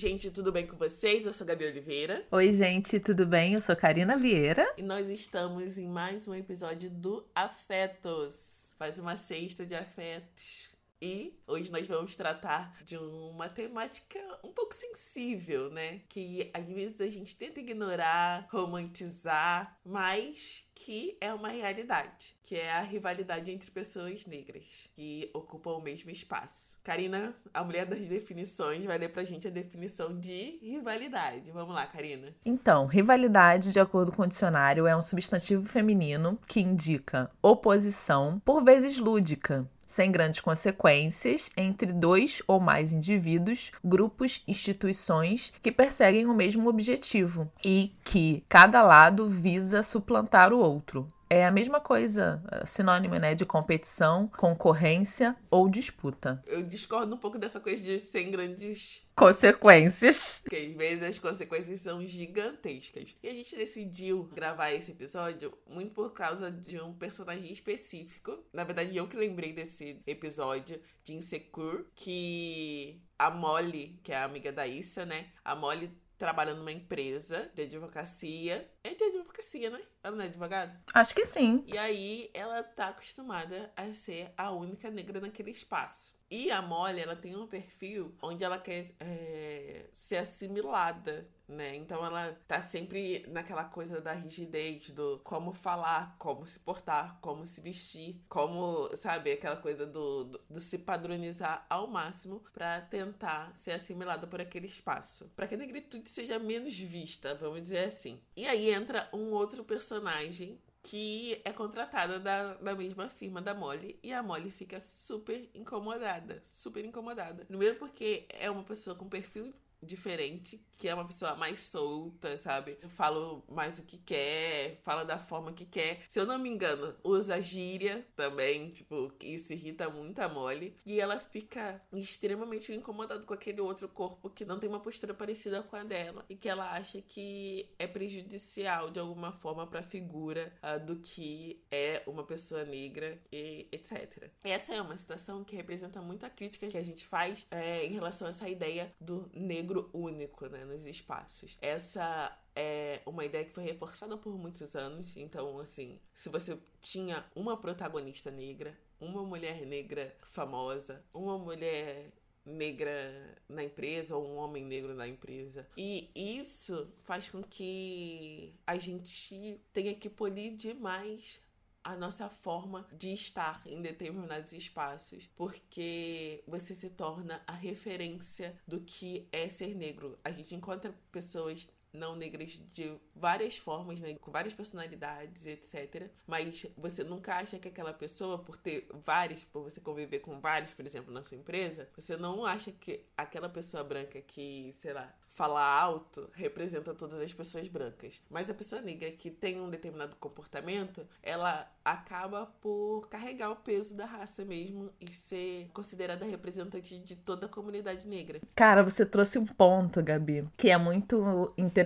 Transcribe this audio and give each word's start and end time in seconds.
gente, 0.00 0.30
tudo 0.30 0.50
bem 0.50 0.66
com 0.66 0.78
vocês? 0.78 1.26
Eu 1.26 1.32
sou 1.34 1.46
Gabi 1.46 1.66
Oliveira. 1.66 2.24
Oi, 2.30 2.54
gente, 2.54 2.98
tudo 2.98 3.26
bem? 3.26 3.52
Eu 3.52 3.60
sou 3.60 3.76
Karina 3.76 4.16
Vieira. 4.16 4.66
E 4.78 4.82
nós 4.82 5.10
estamos 5.10 5.76
em 5.76 5.86
mais 5.86 6.26
um 6.26 6.34
episódio 6.34 6.88
do 6.88 7.22
Afetos. 7.34 8.72
Mais 8.78 8.98
uma 8.98 9.14
sexta 9.14 9.66
de 9.66 9.74
afetos. 9.74 10.69
E 11.02 11.40
hoje 11.46 11.72
nós 11.72 11.86
vamos 11.86 12.14
tratar 12.14 12.76
de 12.84 12.98
uma 12.98 13.48
temática 13.48 14.18
um 14.44 14.52
pouco 14.52 14.74
sensível, 14.74 15.70
né? 15.70 16.02
Que 16.10 16.50
às 16.52 16.66
vezes 16.66 17.00
a 17.00 17.06
gente 17.06 17.34
tenta 17.36 17.58
ignorar, 17.58 18.46
romantizar, 18.50 19.78
mas 19.82 20.62
que 20.74 21.16
é 21.20 21.32
uma 21.32 21.48
realidade, 21.48 22.34
que 22.42 22.54
é 22.54 22.72
a 22.72 22.80
rivalidade 22.80 23.50
entre 23.50 23.70
pessoas 23.70 24.26
negras 24.26 24.90
que 24.94 25.30
ocupam 25.32 25.72
o 25.72 25.82
mesmo 25.82 26.10
espaço. 26.10 26.76
Karina, 26.82 27.34
a 27.52 27.64
mulher 27.64 27.86
das 27.86 28.00
definições, 28.00 28.84
vai 28.84 28.98
ler 28.98 29.10
pra 29.10 29.24
gente 29.24 29.46
a 29.46 29.50
definição 29.50 30.18
de 30.18 30.58
rivalidade. 30.62 31.50
Vamos 31.50 31.74
lá, 31.74 31.86
Karina. 31.86 32.34
Então, 32.44 32.86
rivalidade, 32.86 33.72
de 33.72 33.80
acordo 33.80 34.12
com 34.12 34.22
o 34.22 34.26
dicionário, 34.26 34.86
é 34.86 34.96
um 34.96 35.02
substantivo 35.02 35.66
feminino 35.66 36.38
que 36.46 36.60
indica 36.60 37.30
oposição, 37.42 38.40
por 38.44 38.64
vezes 38.64 38.98
lúdica, 38.98 39.68
sem 39.90 40.12
grandes 40.12 40.38
consequências 40.38 41.50
entre 41.56 41.92
dois 41.92 42.40
ou 42.46 42.60
mais 42.60 42.92
indivíduos, 42.92 43.72
grupos, 43.84 44.40
instituições 44.46 45.52
que 45.60 45.72
perseguem 45.72 46.26
o 46.26 46.32
mesmo 46.32 46.68
objetivo 46.68 47.50
e 47.64 47.92
que 48.04 48.44
cada 48.48 48.82
lado 48.82 49.28
visa 49.28 49.82
suplantar 49.82 50.52
o 50.52 50.60
outro. 50.60 51.12
É 51.32 51.46
a 51.46 51.50
mesma 51.52 51.80
coisa, 51.80 52.42
é 52.50 52.66
sinônimo, 52.66 53.14
né, 53.14 53.36
de 53.36 53.46
competição, 53.46 54.26
concorrência 54.36 55.36
ou 55.48 55.68
disputa. 55.68 56.42
Eu 56.44 56.60
discordo 56.60 57.14
um 57.14 57.18
pouco 57.18 57.38
dessa 57.38 57.60
coisa 57.60 57.80
de 57.80 58.00
sem 58.00 58.32
grandes 58.32 59.06
consequências. 59.14 60.40
Porque 60.42 60.56
às 60.56 60.72
vezes 60.72 61.04
as 61.04 61.18
consequências 61.20 61.82
são 61.82 62.04
gigantescas. 62.04 63.14
E 63.22 63.28
a 63.28 63.32
gente 63.32 63.54
decidiu 63.54 64.24
gravar 64.24 64.72
esse 64.72 64.90
episódio 64.90 65.56
muito 65.68 65.92
por 65.92 66.12
causa 66.12 66.50
de 66.50 66.80
um 66.80 66.92
personagem 66.94 67.52
específico. 67.52 68.36
Na 68.52 68.64
verdade, 68.64 68.96
eu 68.96 69.06
que 69.06 69.16
lembrei 69.16 69.52
desse 69.52 70.02
episódio 70.08 70.80
de 71.04 71.14
Insecure, 71.14 71.84
que 71.94 73.00
a 73.16 73.30
Molly, 73.30 74.00
que 74.02 74.10
é 74.10 74.16
a 74.16 74.24
amiga 74.24 74.50
da 74.50 74.66
Issa, 74.66 75.06
né? 75.06 75.26
A 75.44 75.54
Molly 75.54 75.92
trabalha 76.20 76.52
numa 76.52 76.70
empresa 76.70 77.50
de 77.54 77.62
advocacia. 77.62 78.70
É 78.84 78.94
de 78.94 79.04
advocacia, 79.04 79.70
né? 79.70 79.80
Ela 80.02 80.16
não 80.16 80.22
é 80.22 80.26
advogada? 80.28 80.78
Acho 80.92 81.14
que 81.14 81.24
sim. 81.24 81.64
E 81.66 81.78
aí 81.78 82.30
ela 82.34 82.62
tá 82.62 82.88
acostumada 82.88 83.72
a 83.74 83.94
ser 83.94 84.30
a 84.36 84.50
única 84.50 84.90
negra 84.90 85.18
naquele 85.18 85.50
espaço. 85.50 86.14
E 86.30 86.48
a 86.50 86.62
Molly, 86.62 87.00
ela 87.00 87.16
tem 87.16 87.34
um 87.34 87.46
perfil 87.46 88.14
onde 88.22 88.44
ela 88.44 88.56
quer 88.56 88.86
é, 89.00 89.86
ser 89.92 90.18
assimilada, 90.18 91.28
né? 91.48 91.74
Então 91.74 92.04
ela 92.06 92.38
tá 92.46 92.62
sempre 92.62 93.26
naquela 93.26 93.64
coisa 93.64 94.00
da 94.00 94.12
rigidez, 94.12 94.90
do 94.90 95.20
como 95.24 95.52
falar, 95.52 96.14
como 96.18 96.46
se 96.46 96.60
portar, 96.60 97.18
como 97.20 97.44
se 97.44 97.60
vestir, 97.60 98.22
como, 98.28 98.96
sabe, 98.96 99.32
aquela 99.32 99.56
coisa 99.56 99.84
do, 99.84 100.24
do, 100.24 100.40
do 100.48 100.60
se 100.60 100.78
padronizar 100.78 101.66
ao 101.68 101.88
máximo 101.88 102.44
para 102.52 102.80
tentar 102.82 103.52
ser 103.58 103.72
assimilada 103.72 104.24
por 104.28 104.40
aquele 104.40 104.68
espaço. 104.68 105.28
para 105.34 105.48
que 105.48 105.56
a 105.56 105.58
negritude 105.58 106.08
seja 106.08 106.38
menos 106.38 106.78
vista, 106.78 107.34
vamos 107.34 107.62
dizer 107.62 107.86
assim. 107.86 108.20
E 108.36 108.46
aí 108.46 108.70
entra 108.70 109.08
um 109.12 109.32
outro 109.32 109.64
personagem 109.64 110.60
que 110.82 111.40
é 111.44 111.52
contratada 111.52 112.18
da, 112.18 112.54
da 112.54 112.74
mesma 112.74 113.08
firma 113.08 113.40
da 113.40 113.54
Molly 113.54 113.98
e 114.02 114.12
a 114.12 114.22
Molly 114.22 114.50
fica 114.50 114.80
super 114.80 115.48
incomodada, 115.54 116.40
super 116.44 116.84
incomodada. 116.84 117.44
Primeiro 117.44 117.76
porque 117.76 118.26
é 118.30 118.50
uma 118.50 118.64
pessoa 118.64 118.96
com 118.96 119.08
perfil 119.08 119.52
diferente, 119.82 120.64
que 120.80 120.88
é 120.88 120.94
uma 120.94 121.04
pessoa 121.04 121.36
mais 121.36 121.60
solta, 121.60 122.38
sabe? 122.38 122.78
Fala 122.88 123.42
mais 123.46 123.78
o 123.78 123.82
que 123.82 123.98
quer, 123.98 124.80
fala 124.82 125.04
da 125.04 125.18
forma 125.18 125.52
que 125.52 125.66
quer. 125.66 126.00
Se 126.08 126.18
eu 126.18 126.24
não 126.24 126.38
me 126.38 126.48
engano, 126.48 126.96
usa 127.04 127.38
gíria 127.40 128.06
também, 128.16 128.70
tipo, 128.70 129.12
isso 129.20 129.52
irrita 129.52 129.90
muito 129.90 130.18
a 130.20 130.28
Molly. 130.28 130.74
E 130.86 130.98
ela 130.98 131.20
fica 131.20 131.82
extremamente 131.92 132.72
incomodada 132.72 133.22
com 133.24 133.34
aquele 133.34 133.60
outro 133.60 133.88
corpo 133.90 134.30
que 134.30 134.42
não 134.42 134.58
tem 134.58 134.70
uma 134.70 134.80
postura 134.80 135.12
parecida 135.12 135.62
com 135.62 135.76
a 135.76 135.84
dela 135.84 136.24
e 136.30 136.34
que 136.34 136.48
ela 136.48 136.72
acha 136.72 137.02
que 137.02 137.68
é 137.78 137.86
prejudicial 137.86 138.90
de 138.90 138.98
alguma 138.98 139.32
forma 139.32 139.66
para 139.66 139.80
a 139.80 139.82
figura 139.82 140.50
uh, 140.62 140.82
do 140.82 140.96
que 140.96 141.62
é 141.70 142.02
uma 142.06 142.24
pessoa 142.24 142.64
negra 142.64 143.20
e 143.30 143.68
etc. 143.70 144.30
Essa 144.42 144.74
é 144.74 144.80
uma 144.80 144.96
situação 144.96 145.44
que 145.44 145.54
representa 145.54 146.00
muito 146.00 146.24
a 146.24 146.30
crítica 146.30 146.68
que 146.68 146.78
a 146.78 146.82
gente 146.82 147.06
faz 147.06 147.46
é, 147.50 147.84
em 147.84 147.92
relação 147.92 148.26
a 148.26 148.30
essa 148.30 148.48
ideia 148.48 148.90
do 148.98 149.30
negro 149.34 149.90
único 149.92 150.46
né, 150.46 150.69
nos 150.70 150.86
espaços. 150.86 151.58
Essa 151.60 152.36
é 152.54 153.02
uma 153.04 153.24
ideia 153.24 153.44
que 153.44 153.52
foi 153.52 153.64
reforçada 153.64 154.16
por 154.16 154.36
muitos 154.38 154.76
anos. 154.76 155.16
Então, 155.16 155.58
assim, 155.58 156.00
se 156.14 156.28
você 156.28 156.58
tinha 156.80 157.24
uma 157.34 157.56
protagonista 157.56 158.30
negra, 158.30 158.78
uma 159.00 159.22
mulher 159.22 159.66
negra 159.66 160.14
famosa, 160.22 161.04
uma 161.12 161.38
mulher 161.38 162.12
negra 162.44 163.38
na 163.48 163.64
empresa 163.64 164.16
ou 164.16 164.26
um 164.26 164.36
homem 164.36 164.64
negro 164.64 164.94
na 164.94 165.06
empresa. 165.06 165.66
E 165.76 166.10
isso 166.14 166.92
faz 167.02 167.28
com 167.28 167.42
que 167.42 168.54
a 168.66 168.76
gente 168.76 169.60
tenha 169.72 169.94
que 169.94 170.08
polir 170.08 170.54
demais 170.54 171.40
a 171.82 171.96
nossa 171.96 172.28
forma 172.28 172.86
de 172.92 173.12
estar 173.12 173.62
em 173.66 173.80
determinados 173.80 174.52
espaços, 174.52 175.28
porque 175.34 176.44
você 176.46 176.74
se 176.74 176.90
torna 176.90 177.42
a 177.46 177.52
referência 177.52 178.58
do 178.66 178.80
que 178.80 179.28
é 179.32 179.48
ser 179.48 179.74
negro. 179.74 180.18
A 180.24 180.30
gente 180.30 180.54
encontra 180.54 180.94
pessoas 181.10 181.68
não 181.92 182.16
negras 182.16 182.60
de 182.72 182.96
várias 183.14 183.56
formas, 183.56 184.00
né, 184.00 184.14
com 184.20 184.30
várias 184.30 184.54
personalidades, 184.54 185.46
etc. 185.46 186.10
Mas 186.26 186.66
você 186.76 187.04
nunca 187.04 187.36
acha 187.36 187.58
que 187.58 187.68
aquela 187.68 187.92
pessoa, 187.92 188.38
por 188.38 188.56
ter 188.56 188.88
vários, 189.04 189.44
por 189.44 189.62
você 189.62 189.80
conviver 189.80 190.20
com 190.20 190.40
vários, 190.40 190.72
por 190.72 190.86
exemplo, 190.86 191.12
na 191.12 191.22
sua 191.22 191.36
empresa, 191.36 191.88
você 191.96 192.16
não 192.16 192.44
acha 192.44 192.72
que 192.72 193.04
aquela 193.16 193.48
pessoa 193.48 193.82
branca 193.84 194.20
que, 194.20 194.74
sei 194.78 194.92
lá, 194.92 195.14
fala 195.30 195.64
alto 195.64 196.28
representa 196.34 196.92
todas 196.92 197.20
as 197.20 197.32
pessoas 197.32 197.68
brancas. 197.68 198.20
Mas 198.28 198.50
a 198.50 198.54
pessoa 198.54 198.82
negra 198.82 199.10
que 199.10 199.30
tem 199.30 199.60
um 199.60 199.70
determinado 199.70 200.16
comportamento, 200.16 201.06
ela 201.22 201.70
acaba 201.84 202.46
por 202.60 203.08
carregar 203.08 203.50
o 203.50 203.56
peso 203.56 203.96
da 203.96 204.04
raça 204.04 204.44
mesmo 204.44 204.90
e 205.00 205.10
ser 205.12 205.70
considerada 205.72 206.26
representante 206.26 206.98
de 206.98 207.16
toda 207.16 207.46
a 207.46 207.48
comunidade 207.48 208.06
negra. 208.06 208.40
Cara, 208.54 208.82
você 208.82 209.06
trouxe 209.06 209.38
um 209.38 209.46
ponto, 209.46 210.02
Gabi, 210.02 210.46
que 210.56 210.68
é 210.68 210.76
muito 210.76 211.52
interessante, 211.56 211.79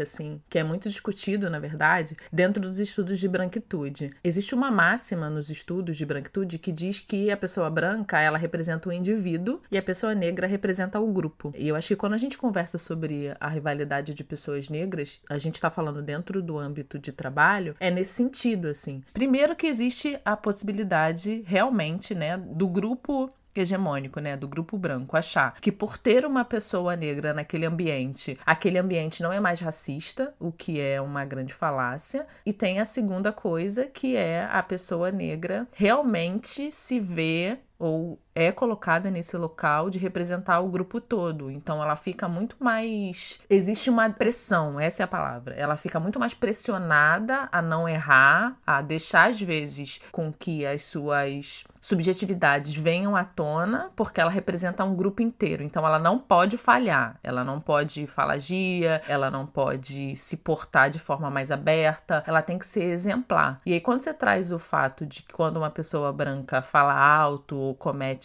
assim, 0.00 0.40
que 0.48 0.58
é 0.58 0.64
muito 0.64 0.88
discutido, 0.88 1.50
na 1.50 1.58
verdade, 1.58 2.16
dentro 2.32 2.62
dos 2.62 2.78
estudos 2.78 3.18
de 3.18 3.28
branquitude. 3.28 4.10
Existe 4.22 4.54
uma 4.54 4.70
máxima 4.70 5.28
nos 5.28 5.50
estudos 5.50 5.96
de 5.96 6.06
branquitude 6.06 6.58
que 6.58 6.72
diz 6.72 7.00
que 7.00 7.30
a 7.30 7.36
pessoa 7.36 7.68
branca, 7.68 8.20
ela 8.20 8.38
representa 8.38 8.88
o 8.88 8.92
indivíduo 8.92 9.60
e 9.70 9.76
a 9.76 9.82
pessoa 9.82 10.14
negra 10.14 10.46
representa 10.46 11.00
o 11.00 11.12
grupo. 11.12 11.52
E 11.56 11.68
eu 11.68 11.76
acho 11.76 11.88
que 11.88 11.96
quando 11.96 12.14
a 12.14 12.18
gente 12.18 12.38
conversa 12.38 12.78
sobre 12.78 13.34
a 13.40 13.48
rivalidade 13.48 14.14
de 14.14 14.24
pessoas 14.24 14.68
negras, 14.68 15.20
a 15.28 15.38
gente 15.38 15.56
está 15.56 15.70
falando 15.70 16.02
dentro 16.02 16.42
do 16.42 16.58
âmbito 16.58 16.98
de 16.98 17.12
trabalho, 17.12 17.76
é 17.80 17.90
nesse 17.90 18.12
sentido, 18.12 18.68
assim. 18.68 19.02
Primeiro 19.12 19.56
que 19.56 19.66
existe 19.66 20.18
a 20.24 20.36
possibilidade 20.36 21.42
realmente, 21.46 22.14
né, 22.14 22.36
do 22.36 22.68
grupo 22.68 23.28
hegemônico, 23.60 24.20
né, 24.20 24.36
do 24.36 24.48
grupo 24.48 24.76
branco, 24.76 25.16
achar 25.16 25.58
que 25.60 25.72
por 25.72 25.98
ter 25.98 26.24
uma 26.24 26.44
pessoa 26.44 26.96
negra 26.96 27.32
naquele 27.32 27.66
ambiente, 27.66 28.38
aquele 28.44 28.78
ambiente 28.78 29.22
não 29.22 29.32
é 29.32 29.40
mais 29.40 29.60
racista, 29.60 30.34
o 30.38 30.52
que 30.52 30.80
é 30.80 31.00
uma 31.00 31.24
grande 31.24 31.54
falácia, 31.54 32.26
e 32.44 32.52
tem 32.52 32.80
a 32.80 32.84
segunda 32.84 33.32
coisa 33.32 33.86
que 33.86 34.16
é 34.16 34.44
a 34.44 34.62
pessoa 34.62 35.10
negra 35.10 35.66
realmente 35.72 36.70
se 36.72 36.98
vê 37.00 37.58
ou 37.78 38.18
é 38.34 38.50
colocada 38.50 39.10
nesse 39.10 39.36
local 39.36 39.88
de 39.88 39.98
representar 39.98 40.60
o 40.60 40.68
grupo 40.68 41.00
todo. 41.00 41.50
Então 41.50 41.82
ela 41.82 41.96
fica 41.96 42.26
muito 42.26 42.56
mais. 42.58 43.38
Existe 43.48 43.88
uma 43.88 44.10
pressão, 44.10 44.80
essa 44.80 45.02
é 45.02 45.04
a 45.04 45.08
palavra. 45.08 45.54
Ela 45.54 45.76
fica 45.76 46.00
muito 46.00 46.18
mais 46.18 46.34
pressionada 46.34 47.48
a 47.52 47.62
não 47.62 47.88
errar, 47.88 48.56
a 48.66 48.82
deixar 48.82 49.28
às 49.30 49.40
vezes 49.40 50.00
com 50.10 50.32
que 50.32 50.66
as 50.66 50.82
suas 50.82 51.64
subjetividades 51.84 52.74
venham 52.74 53.14
à 53.14 53.24
tona, 53.24 53.90
porque 53.94 54.18
ela 54.18 54.30
representa 54.30 54.82
um 54.84 54.96
grupo 54.96 55.20
inteiro. 55.20 55.62
Então 55.62 55.86
ela 55.86 55.98
não 55.98 56.18
pode 56.18 56.56
falhar, 56.56 57.18
ela 57.22 57.44
não 57.44 57.60
pode 57.60 58.06
falagia, 58.06 59.02
ela 59.06 59.30
não 59.30 59.44
pode 59.44 60.16
se 60.16 60.38
portar 60.38 60.88
de 60.88 60.98
forma 60.98 61.30
mais 61.30 61.50
aberta, 61.50 62.24
ela 62.26 62.40
tem 62.40 62.58
que 62.58 62.66
ser 62.66 62.84
exemplar. 62.84 63.60
E 63.66 63.74
aí 63.74 63.82
quando 63.82 64.00
você 64.00 64.14
traz 64.14 64.50
o 64.50 64.58
fato 64.58 65.04
de 65.04 65.22
que 65.22 65.34
quando 65.34 65.58
uma 65.58 65.68
pessoa 65.68 66.10
branca 66.10 66.62
fala 66.62 66.94
alto 66.94 67.54
ou 67.54 67.74
comete 67.74 68.23